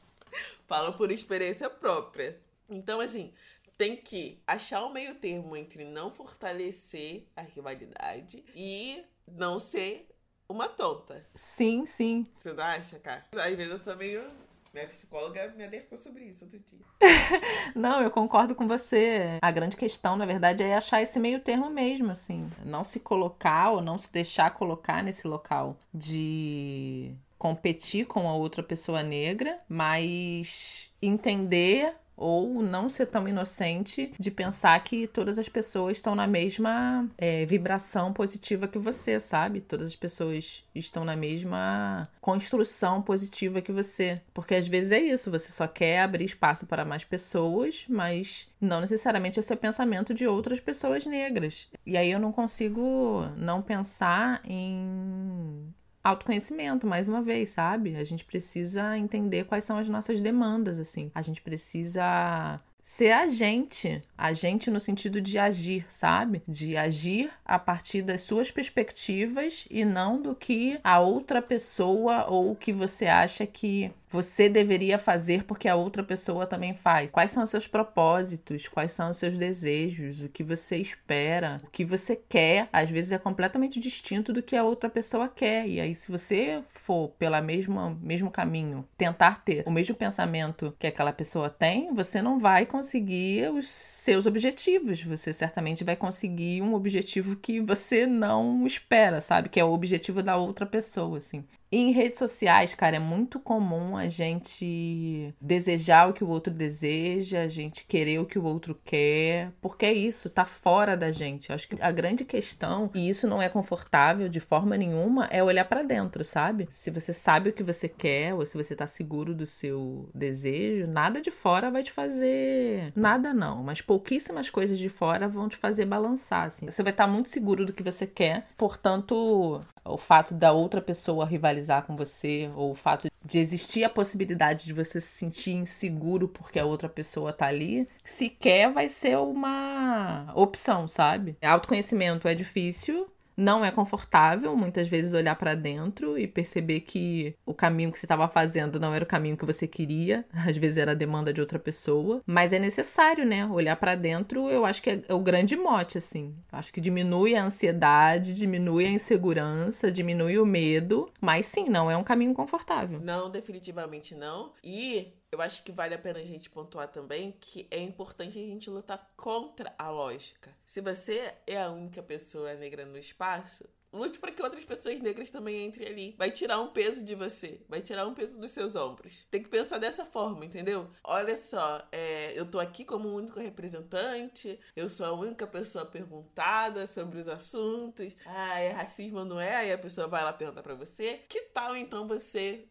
Falo 0.68 0.92
por 0.92 1.10
experiência 1.10 1.70
própria. 1.70 2.38
Então, 2.68 3.00
assim, 3.00 3.32
tem 3.78 3.96
que 3.96 4.42
achar 4.46 4.84
o 4.84 4.92
meio 4.92 5.14
termo 5.14 5.56
entre 5.56 5.84
não 5.84 6.10
fortalecer 6.10 7.26
a 7.34 7.40
rivalidade 7.40 8.44
e 8.54 9.02
não 9.26 9.58
ser 9.58 10.08
uma 10.48 10.68
tonta. 10.68 11.24
Sim, 11.34 11.86
sim. 11.86 12.26
Você 12.38 12.52
não 12.52 12.64
acha, 12.64 12.98
cara? 12.98 13.24
Às 13.32 13.56
vezes 13.56 13.72
eu 13.72 13.78
sou 13.78 13.96
meio. 13.96 14.24
Minha 14.72 14.88
psicóloga 14.88 15.54
me 15.56 15.64
alertou 15.64 15.96
sobre 15.96 16.24
isso 16.24 16.44
outro 16.44 16.60
dia. 16.60 16.78
Não, 17.74 18.02
eu 18.02 18.10
concordo 18.10 18.54
com 18.54 18.68
você. 18.68 19.38
A 19.40 19.50
grande 19.50 19.74
questão, 19.74 20.16
na 20.16 20.26
verdade, 20.26 20.62
é 20.62 20.76
achar 20.76 21.00
esse 21.00 21.18
meio 21.18 21.40
termo 21.40 21.70
mesmo, 21.70 22.10
assim. 22.10 22.50
Não 22.62 22.84
se 22.84 23.00
colocar 23.00 23.70
ou 23.70 23.80
não 23.80 23.96
se 23.96 24.12
deixar 24.12 24.50
colocar 24.50 25.02
nesse 25.02 25.26
local 25.26 25.78
de 25.94 27.14
competir 27.38 28.06
com 28.06 28.28
a 28.28 28.34
outra 28.34 28.62
pessoa 28.62 29.02
negra, 29.02 29.58
mas 29.66 30.90
entender 31.00 31.94
ou 32.16 32.62
não 32.62 32.88
ser 32.88 33.06
tão 33.06 33.28
inocente 33.28 34.12
de 34.18 34.30
pensar 34.30 34.78
que 34.82 35.06
todas 35.06 35.38
as 35.38 35.48
pessoas 35.48 35.98
estão 35.98 36.14
na 36.14 36.26
mesma 36.26 37.08
é, 37.18 37.44
vibração 37.44 38.12
positiva 38.12 38.66
que 38.66 38.78
você, 38.78 39.20
sabe? 39.20 39.60
Todas 39.60 39.88
as 39.88 39.96
pessoas 39.96 40.64
estão 40.74 41.04
na 41.04 41.14
mesma 41.14 42.08
construção 42.20 43.02
positiva 43.02 43.60
que 43.60 43.72
você. 43.72 44.22
Porque 44.32 44.54
às 44.54 44.66
vezes 44.66 44.92
é 44.92 44.98
isso, 44.98 45.30
você 45.30 45.50
só 45.52 45.66
quer 45.66 46.00
abrir 46.00 46.24
espaço 46.24 46.66
para 46.66 46.84
mais 46.84 47.04
pessoas, 47.04 47.84
mas 47.88 48.48
não 48.60 48.80
necessariamente 48.80 49.38
esse 49.38 49.52
é 49.52 49.54
o 49.54 49.58
pensamento 49.58 50.14
de 50.14 50.26
outras 50.26 50.60
pessoas 50.60 51.04
negras. 51.04 51.68
E 51.84 51.96
aí 51.96 52.10
eu 52.10 52.18
não 52.18 52.32
consigo 52.32 53.26
não 53.36 53.60
pensar 53.60 54.40
em 54.44 55.74
autoconhecimento, 56.10 56.86
mais 56.86 57.08
uma 57.08 57.22
vez, 57.22 57.50
sabe? 57.50 57.96
A 57.96 58.04
gente 58.04 58.24
precisa 58.24 58.96
entender 58.96 59.44
quais 59.44 59.64
são 59.64 59.76
as 59.76 59.88
nossas 59.88 60.20
demandas, 60.20 60.78
assim. 60.78 61.10
A 61.14 61.22
gente 61.22 61.40
precisa 61.42 62.58
ser 62.86 63.10
agente, 63.10 64.00
agente 64.16 64.70
no 64.70 64.78
sentido 64.78 65.20
de 65.20 65.38
agir, 65.38 65.84
sabe? 65.88 66.40
De 66.46 66.76
agir 66.76 67.28
a 67.44 67.58
partir 67.58 68.00
das 68.00 68.20
suas 68.20 68.48
perspectivas 68.48 69.66
e 69.68 69.84
não 69.84 70.22
do 70.22 70.36
que 70.36 70.78
a 70.84 71.00
outra 71.00 71.42
pessoa 71.42 72.26
ou 72.28 72.52
o 72.52 72.54
que 72.54 72.72
você 72.72 73.06
acha 73.06 73.44
que 73.44 73.90
você 74.08 74.48
deveria 74.48 74.98
fazer 74.98 75.44
porque 75.44 75.68
a 75.68 75.74
outra 75.76 76.02
pessoa 76.02 76.46
também 76.46 76.74
faz? 76.74 77.10
Quais 77.10 77.30
são 77.30 77.42
os 77.42 77.50
seus 77.50 77.66
propósitos? 77.66 78.68
Quais 78.68 78.92
são 78.92 79.10
os 79.10 79.16
seus 79.16 79.36
desejos? 79.36 80.20
O 80.20 80.28
que 80.28 80.42
você 80.42 80.76
espera? 80.76 81.60
O 81.64 81.70
que 81.70 81.84
você 81.84 82.16
quer? 82.16 82.68
Às 82.72 82.90
vezes 82.90 83.12
é 83.12 83.18
completamente 83.18 83.80
distinto 83.80 84.32
do 84.32 84.42
que 84.42 84.56
a 84.56 84.64
outra 84.64 84.88
pessoa 84.88 85.28
quer. 85.28 85.68
E 85.68 85.80
aí, 85.80 85.94
se 85.94 86.10
você 86.10 86.62
for 86.68 87.08
pelo 87.18 87.36
mesmo, 87.42 88.30
caminho, 88.30 88.86
tentar 88.96 89.44
ter 89.44 89.62
o 89.66 89.70
mesmo 89.70 89.94
pensamento 89.94 90.74
que 90.78 90.86
aquela 90.86 91.12
pessoa 91.12 91.50
tem, 91.50 91.92
você 91.92 92.22
não 92.22 92.38
vai 92.38 92.64
conseguir 92.64 93.50
os 93.50 93.68
seus 93.68 94.26
objetivos. 94.26 95.02
Você 95.02 95.32
certamente 95.32 95.84
vai 95.84 95.96
conseguir 95.96 96.62
um 96.62 96.74
objetivo 96.74 97.36
que 97.36 97.60
você 97.60 98.06
não 98.06 98.66
espera, 98.66 99.20
sabe? 99.20 99.48
Que 99.48 99.60
é 99.60 99.64
o 99.64 99.72
objetivo 99.72 100.22
da 100.22 100.36
outra 100.36 100.64
pessoa, 100.64 101.18
assim. 101.18 101.44
Em 101.78 101.92
redes 101.92 102.18
sociais, 102.18 102.72
cara, 102.72 102.96
é 102.96 102.98
muito 102.98 103.38
comum 103.38 103.98
a 103.98 104.08
gente 104.08 105.34
desejar 105.38 106.08
o 106.08 106.14
que 106.14 106.24
o 106.24 106.28
outro 106.28 106.50
deseja, 106.50 107.42
a 107.42 107.48
gente 107.48 107.84
querer 107.84 108.18
o 108.18 108.24
que 108.24 108.38
o 108.38 108.44
outro 108.44 108.80
quer, 108.82 109.52
porque 109.60 109.84
é 109.84 109.92
isso, 109.92 110.30
tá 110.30 110.46
fora 110.46 110.96
da 110.96 111.12
gente. 111.12 111.50
Eu 111.50 111.54
acho 111.54 111.68
que 111.68 111.76
a 111.82 111.92
grande 111.92 112.24
questão, 112.24 112.90
e 112.94 113.06
isso 113.06 113.28
não 113.28 113.42
é 113.42 113.50
confortável 113.50 114.26
de 114.26 114.40
forma 114.40 114.74
nenhuma, 114.74 115.26
é 115.26 115.44
olhar 115.44 115.66
para 115.66 115.82
dentro, 115.82 116.24
sabe? 116.24 116.66
Se 116.70 116.90
você 116.90 117.12
sabe 117.12 117.50
o 117.50 117.52
que 117.52 117.62
você 117.62 117.90
quer, 117.90 118.32
ou 118.32 118.46
se 118.46 118.56
você 118.56 118.74
tá 118.74 118.86
seguro 118.86 119.34
do 119.34 119.44
seu 119.44 120.08
desejo, 120.14 120.86
nada 120.86 121.20
de 121.20 121.30
fora 121.30 121.70
vai 121.70 121.82
te 121.82 121.92
fazer. 121.92 122.90
Nada 122.96 123.34
não, 123.34 123.62
mas 123.62 123.82
pouquíssimas 123.82 124.48
coisas 124.48 124.78
de 124.78 124.88
fora 124.88 125.28
vão 125.28 125.46
te 125.46 125.58
fazer 125.58 125.84
balançar, 125.84 126.46
assim. 126.46 126.70
Você 126.70 126.82
vai 126.82 126.92
estar 126.92 127.04
tá 127.04 127.12
muito 127.12 127.28
seguro 127.28 127.66
do 127.66 127.72
que 127.74 127.82
você 127.82 128.06
quer, 128.06 128.46
portanto, 128.56 129.60
o 129.84 129.98
fato 129.98 130.32
da 130.32 130.52
outra 130.52 130.80
pessoa 130.80 131.26
rivalizar 131.26 131.65
com 131.82 131.96
você, 131.96 132.50
ou 132.54 132.72
o 132.72 132.74
fato 132.74 133.08
de 133.24 133.38
existir 133.38 133.84
a 133.84 133.90
possibilidade 133.90 134.64
de 134.64 134.72
você 134.72 135.00
se 135.00 135.08
sentir 135.08 135.52
inseguro 135.52 136.28
porque 136.28 136.58
a 136.58 136.64
outra 136.64 136.88
pessoa 136.88 137.32
tá 137.32 137.46
ali, 137.46 137.86
sequer 138.04 138.72
vai 138.72 138.88
ser 138.88 139.18
uma 139.18 140.32
opção, 140.34 140.86
sabe? 140.86 141.36
Autoconhecimento 141.42 142.28
é 142.28 142.34
difícil, 142.34 143.08
não 143.36 143.64
é 143.64 143.70
confortável 143.70 144.56
muitas 144.56 144.88
vezes 144.88 145.12
olhar 145.12 145.36
para 145.36 145.54
dentro 145.54 146.18
e 146.18 146.26
perceber 146.26 146.80
que 146.80 147.34
o 147.44 147.52
caminho 147.52 147.92
que 147.92 147.98
você 147.98 148.06
estava 148.06 148.26
fazendo 148.28 148.80
não 148.80 148.94
era 148.94 149.04
o 149.04 149.08
caminho 149.08 149.36
que 149.36 149.44
você 149.44 149.66
queria, 149.66 150.24
às 150.46 150.56
vezes 150.56 150.78
era 150.78 150.92
a 150.92 150.94
demanda 150.94 151.32
de 151.32 151.40
outra 151.40 151.58
pessoa, 151.58 152.22
mas 152.26 152.52
é 152.52 152.58
necessário, 152.58 153.24
né? 153.24 153.46
Olhar 153.46 153.76
para 153.76 153.94
dentro, 153.94 154.48
eu 154.48 154.64
acho 154.64 154.82
que 154.82 154.90
é 154.90 155.14
o 155.14 155.20
grande 155.20 155.56
mote 155.56 155.98
assim. 155.98 156.34
Acho 156.50 156.72
que 156.72 156.80
diminui 156.80 157.34
a 157.34 157.44
ansiedade, 157.44 158.34
diminui 158.34 158.86
a 158.86 158.90
insegurança, 158.90 159.90
diminui 159.90 160.38
o 160.38 160.46
medo, 160.46 161.10
mas 161.20 161.46
sim, 161.46 161.68
não 161.68 161.90
é 161.90 161.96
um 161.96 162.04
caminho 162.04 162.34
confortável. 162.34 163.00
Não, 163.00 163.30
definitivamente 163.30 164.14
não. 164.14 164.52
E 164.62 165.12
eu 165.30 165.40
acho 165.40 165.62
que 165.62 165.72
vale 165.72 165.94
a 165.94 165.98
pena 165.98 166.20
a 166.20 166.24
gente 166.24 166.48
pontuar 166.50 166.88
também 166.88 167.32
que 167.40 167.66
é 167.70 167.80
importante 167.80 168.38
a 168.38 168.42
gente 168.42 168.70
lutar 168.70 169.12
contra 169.16 169.74
a 169.78 169.90
lógica. 169.90 170.54
Se 170.64 170.80
você 170.80 171.34
é 171.46 171.60
a 171.60 171.70
única 171.70 172.02
pessoa 172.02 172.54
negra 172.54 172.84
no 172.86 172.96
espaço, 172.96 173.68
lute 173.92 174.18
para 174.18 174.30
que 174.30 174.42
outras 174.42 174.64
pessoas 174.64 175.00
negras 175.00 175.30
também 175.30 175.66
entrem 175.66 175.88
ali. 175.88 176.14
Vai 176.18 176.30
tirar 176.30 176.60
um 176.60 176.68
peso 176.68 177.04
de 177.04 177.14
você, 177.14 177.60
vai 177.68 177.80
tirar 177.80 178.06
um 178.06 178.14
peso 178.14 178.38
dos 178.38 178.50
seus 178.50 178.76
ombros. 178.76 179.26
Tem 179.30 179.42
que 179.42 179.48
pensar 179.48 179.78
dessa 179.78 180.04
forma, 180.04 180.44
entendeu? 180.44 180.90
Olha 181.02 181.36
só, 181.36 181.86
é, 181.90 182.38
eu 182.38 182.46
tô 182.46 182.60
aqui 182.60 182.84
como 182.84 183.08
único 183.08 183.40
representante, 183.40 184.58
eu 184.74 184.88
sou 184.88 185.06
a 185.06 185.12
única 185.12 185.46
pessoa 185.46 185.84
perguntada 185.84 186.86
sobre 186.86 187.18
os 187.18 187.28
assuntos. 187.28 188.14
Ah, 188.24 188.60
é 188.60 188.70
racismo 188.70 189.24
não 189.24 189.40
é? 189.40 189.56
Aí 189.56 189.72
a 189.72 189.78
pessoa 189.78 190.06
vai 190.06 190.22
lá 190.22 190.32
perguntar 190.32 190.62
para 190.62 190.74
você. 190.74 191.20
Que 191.28 191.42
tal 191.42 191.76
então 191.76 192.06
você 192.06 192.68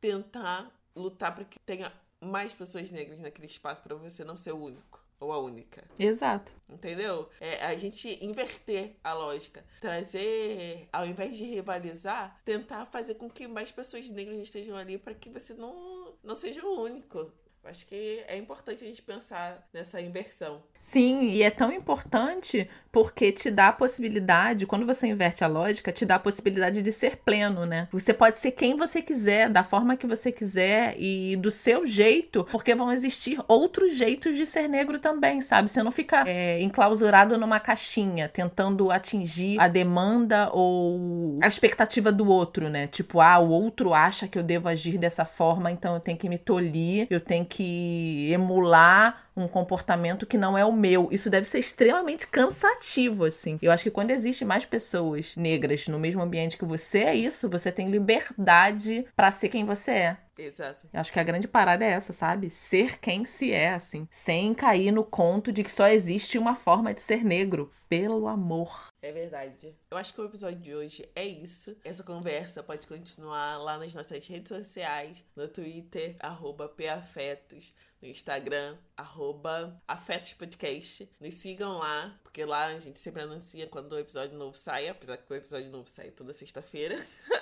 tentar 0.00 0.77
lutar 0.98 1.34
para 1.34 1.44
que 1.44 1.58
tenha 1.64 1.92
mais 2.20 2.52
pessoas 2.52 2.90
negras 2.90 3.18
naquele 3.20 3.46
espaço 3.46 3.82
para 3.82 3.94
você 3.94 4.24
não 4.24 4.36
ser 4.36 4.52
o 4.52 4.58
único 4.62 5.08
ou 5.20 5.32
a 5.32 5.38
única. 5.38 5.84
Exato. 5.98 6.52
Entendeu? 6.68 7.28
É 7.40 7.64
a 7.66 7.76
gente 7.76 8.24
inverter 8.24 8.96
a 9.02 9.12
lógica. 9.14 9.64
Trazer, 9.80 10.88
ao 10.92 11.06
invés 11.06 11.36
de 11.36 11.44
rivalizar, 11.44 12.40
tentar 12.44 12.86
fazer 12.86 13.14
com 13.14 13.28
que 13.28 13.48
mais 13.48 13.72
pessoas 13.72 14.08
negras 14.08 14.38
estejam 14.38 14.76
ali 14.76 14.96
para 14.96 15.14
que 15.14 15.28
você 15.28 15.54
não, 15.54 16.14
não 16.22 16.36
seja 16.36 16.64
o 16.64 16.82
único. 16.82 17.32
Acho 17.64 17.86
que 17.86 18.22
é 18.26 18.36
importante 18.36 18.82
a 18.82 18.86
gente 18.86 19.02
pensar 19.02 19.68
nessa 19.74 20.00
inversão. 20.00 20.62
Sim, 20.80 21.28
e 21.28 21.42
é 21.42 21.50
tão 21.50 21.70
importante 21.70 22.68
porque 22.90 23.30
te 23.30 23.50
dá 23.50 23.68
a 23.68 23.72
possibilidade, 23.72 24.66
quando 24.66 24.86
você 24.86 25.06
inverte 25.06 25.44
a 25.44 25.46
lógica, 25.46 25.92
te 25.92 26.06
dá 26.06 26.14
a 26.14 26.18
possibilidade 26.18 26.80
de 26.80 26.90
ser 26.90 27.18
pleno, 27.18 27.66
né? 27.66 27.86
Você 27.92 28.14
pode 28.14 28.38
ser 28.38 28.52
quem 28.52 28.76
você 28.76 29.02
quiser, 29.02 29.50
da 29.50 29.62
forma 29.62 29.96
que 29.96 30.06
você 30.06 30.32
quiser 30.32 30.94
e 30.98 31.36
do 31.36 31.50
seu 31.50 31.84
jeito, 31.84 32.46
porque 32.50 32.74
vão 32.74 32.90
existir 32.90 33.38
outros 33.46 33.94
jeitos 33.94 34.36
de 34.36 34.46
ser 34.46 34.66
negro 34.66 34.98
também, 34.98 35.42
sabe? 35.42 35.68
Você 35.68 35.82
não 35.82 35.92
fica 35.92 36.24
é, 36.26 36.60
enclausurado 36.62 37.36
numa 37.36 37.60
caixinha, 37.60 38.28
tentando 38.28 38.90
atingir 38.90 39.60
a 39.60 39.68
demanda 39.68 40.48
ou 40.52 41.38
a 41.42 41.46
expectativa 41.46 42.10
do 42.10 42.28
outro, 42.28 42.70
né? 42.70 42.86
Tipo, 42.86 43.20
ah, 43.20 43.38
o 43.38 43.50
outro 43.50 43.92
acha 43.92 44.26
que 44.26 44.38
eu 44.38 44.42
devo 44.42 44.68
agir 44.68 44.96
dessa 44.96 45.24
forma, 45.24 45.70
então 45.70 45.94
eu 45.94 46.00
tenho 46.00 46.16
que 46.16 46.28
me 46.28 46.38
tolir, 46.38 47.06
eu 47.10 47.20
tenho 47.20 47.44
que 47.48 48.30
emular 48.30 49.24
um 49.36 49.48
comportamento 49.48 50.26
que 50.26 50.38
não 50.38 50.56
é 50.56 50.64
o 50.64 50.72
meu. 50.72 51.08
Isso 51.10 51.30
deve 51.30 51.46
ser 51.46 51.58
extremamente 51.58 52.26
cansativo, 52.26 53.24
assim. 53.24 53.58
Eu 53.62 53.72
acho 53.72 53.84
que 53.84 53.90
quando 53.90 54.10
existem 54.10 54.46
mais 54.46 54.64
pessoas 54.64 55.34
negras 55.36 55.88
no 55.88 55.98
mesmo 55.98 56.22
ambiente 56.22 56.58
que 56.58 56.64
você, 56.64 57.00
é 57.00 57.14
isso. 57.14 57.48
Você 57.48 57.72
tem 57.72 57.90
liberdade 57.90 59.06
para 59.16 59.30
ser 59.30 59.48
quem 59.48 59.64
você 59.64 59.90
é. 59.92 60.16
Exato. 60.38 60.88
Eu 60.92 61.00
acho 61.00 61.12
que 61.12 61.18
a 61.18 61.24
grande 61.24 61.48
parada 61.48 61.84
é 61.84 61.90
essa, 61.90 62.12
sabe? 62.12 62.48
Ser 62.48 63.00
quem 63.00 63.24
se 63.24 63.52
é, 63.52 63.74
assim. 63.74 64.06
Sem 64.10 64.54
cair 64.54 64.92
no 64.92 65.04
conto 65.04 65.52
de 65.52 65.64
que 65.64 65.70
só 65.70 65.88
existe 65.88 66.38
uma 66.38 66.54
forma 66.54 66.94
de 66.94 67.02
ser 67.02 67.24
negro. 67.24 67.72
Pelo 67.88 68.28
amor. 68.28 68.92
É 69.00 69.10
verdade. 69.10 69.74
Eu 69.90 69.96
acho 69.96 70.12
que 70.12 70.20
o 70.20 70.26
episódio 70.26 70.60
de 70.60 70.74
hoje 70.74 71.08
é 71.14 71.24
isso. 71.24 71.76
Essa 71.82 72.04
conversa 72.04 72.62
pode 72.62 72.86
continuar 72.86 73.56
lá 73.56 73.78
nas 73.78 73.94
nossas 73.94 74.26
redes 74.26 74.48
sociais, 74.48 75.24
no 75.34 75.48
Twitter, 75.48 76.14
arroba 76.20 76.68
PAfetos, 76.68 77.72
no 78.00 78.08
Instagram, 78.08 78.76
arroba 78.96 79.80
Afetos 79.88 80.34
Podcast. 80.34 81.08
Nos 81.18 81.34
sigam 81.34 81.78
lá, 81.78 82.14
porque 82.22 82.44
lá 82.44 82.66
a 82.66 82.78
gente 82.78 82.98
sempre 82.98 83.22
anuncia 83.22 83.66
quando 83.66 83.92
o 83.92 83.98
episódio 83.98 84.36
novo 84.36 84.56
sai, 84.56 84.88
apesar 84.88 85.16
que 85.16 85.32
o 85.32 85.36
episódio 85.36 85.70
novo 85.70 85.88
sai 85.88 86.10
toda 86.10 86.34
sexta-feira. 86.34 86.94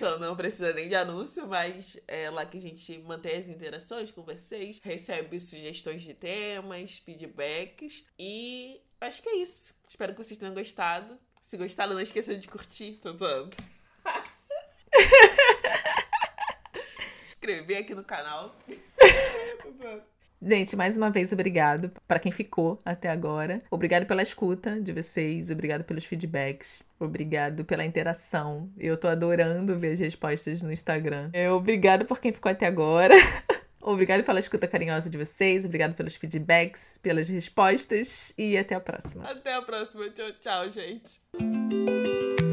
Então 0.00 0.18
não 0.18 0.34
precisa 0.34 0.72
nem 0.72 0.88
de 0.88 0.94
anúncio, 0.94 1.46
mas 1.46 1.98
é 2.08 2.30
lá 2.30 2.46
que 2.46 2.56
a 2.56 2.60
gente 2.60 2.96
mantém 3.00 3.36
as 3.36 3.48
interações 3.48 4.10
com 4.10 4.22
vocês, 4.22 4.80
recebe 4.82 5.38
sugestões 5.38 6.02
de 6.02 6.14
temas, 6.14 6.92
feedbacks 7.04 8.06
e 8.18 8.80
acho 8.98 9.20
que 9.20 9.28
é 9.28 9.36
isso. 9.42 9.74
Espero 9.86 10.14
que 10.14 10.24
vocês 10.24 10.38
tenham 10.38 10.54
gostado. 10.54 11.18
Se 11.42 11.58
gostaram, 11.58 11.92
não 11.92 12.00
esqueça 12.00 12.34
de 12.34 12.48
curtir. 12.48 12.98
Tô 13.02 13.14
zoando. 13.14 13.54
Se 17.14 17.34
inscrever 17.34 17.76
aqui 17.76 17.94
no 17.94 18.02
canal. 18.02 18.56
Tô 19.62 19.70
zoando. 19.72 20.02
Gente, 20.42 20.74
mais 20.74 20.96
uma 20.96 21.10
vez, 21.10 21.32
obrigado 21.32 21.92
para 22.08 22.18
quem 22.18 22.32
ficou 22.32 22.78
até 22.84 23.10
agora. 23.10 23.58
Obrigado 23.70 24.06
pela 24.06 24.22
escuta 24.22 24.80
de 24.80 24.92
vocês, 24.92 25.50
obrigado 25.50 25.84
pelos 25.84 26.04
feedbacks. 26.04 26.82
Obrigado 26.98 27.64
pela 27.64 27.84
interação. 27.84 28.70
Eu 28.78 28.96
tô 28.96 29.08
adorando 29.08 29.78
ver 29.78 29.92
as 29.92 29.98
respostas 29.98 30.62
no 30.62 30.72
Instagram. 30.72 31.30
É, 31.32 31.50
obrigado 31.50 32.04
por 32.04 32.20
quem 32.20 32.32
ficou 32.32 32.50
até 32.50 32.66
agora. 32.66 33.14
Obrigado 33.82 34.22
pela 34.22 34.38
escuta 34.38 34.68
carinhosa 34.68 35.08
de 35.08 35.16
vocês, 35.16 35.64
obrigado 35.64 35.94
pelos 35.94 36.14
feedbacks, 36.14 36.98
pelas 37.02 37.30
respostas 37.30 38.30
e 38.36 38.58
até 38.58 38.74
a 38.74 38.80
próxima. 38.80 39.24
Até 39.24 39.54
a 39.54 39.62
próxima. 39.62 40.10
Tchau, 40.10 40.32
tchau, 40.32 40.70
gente. 40.70 42.49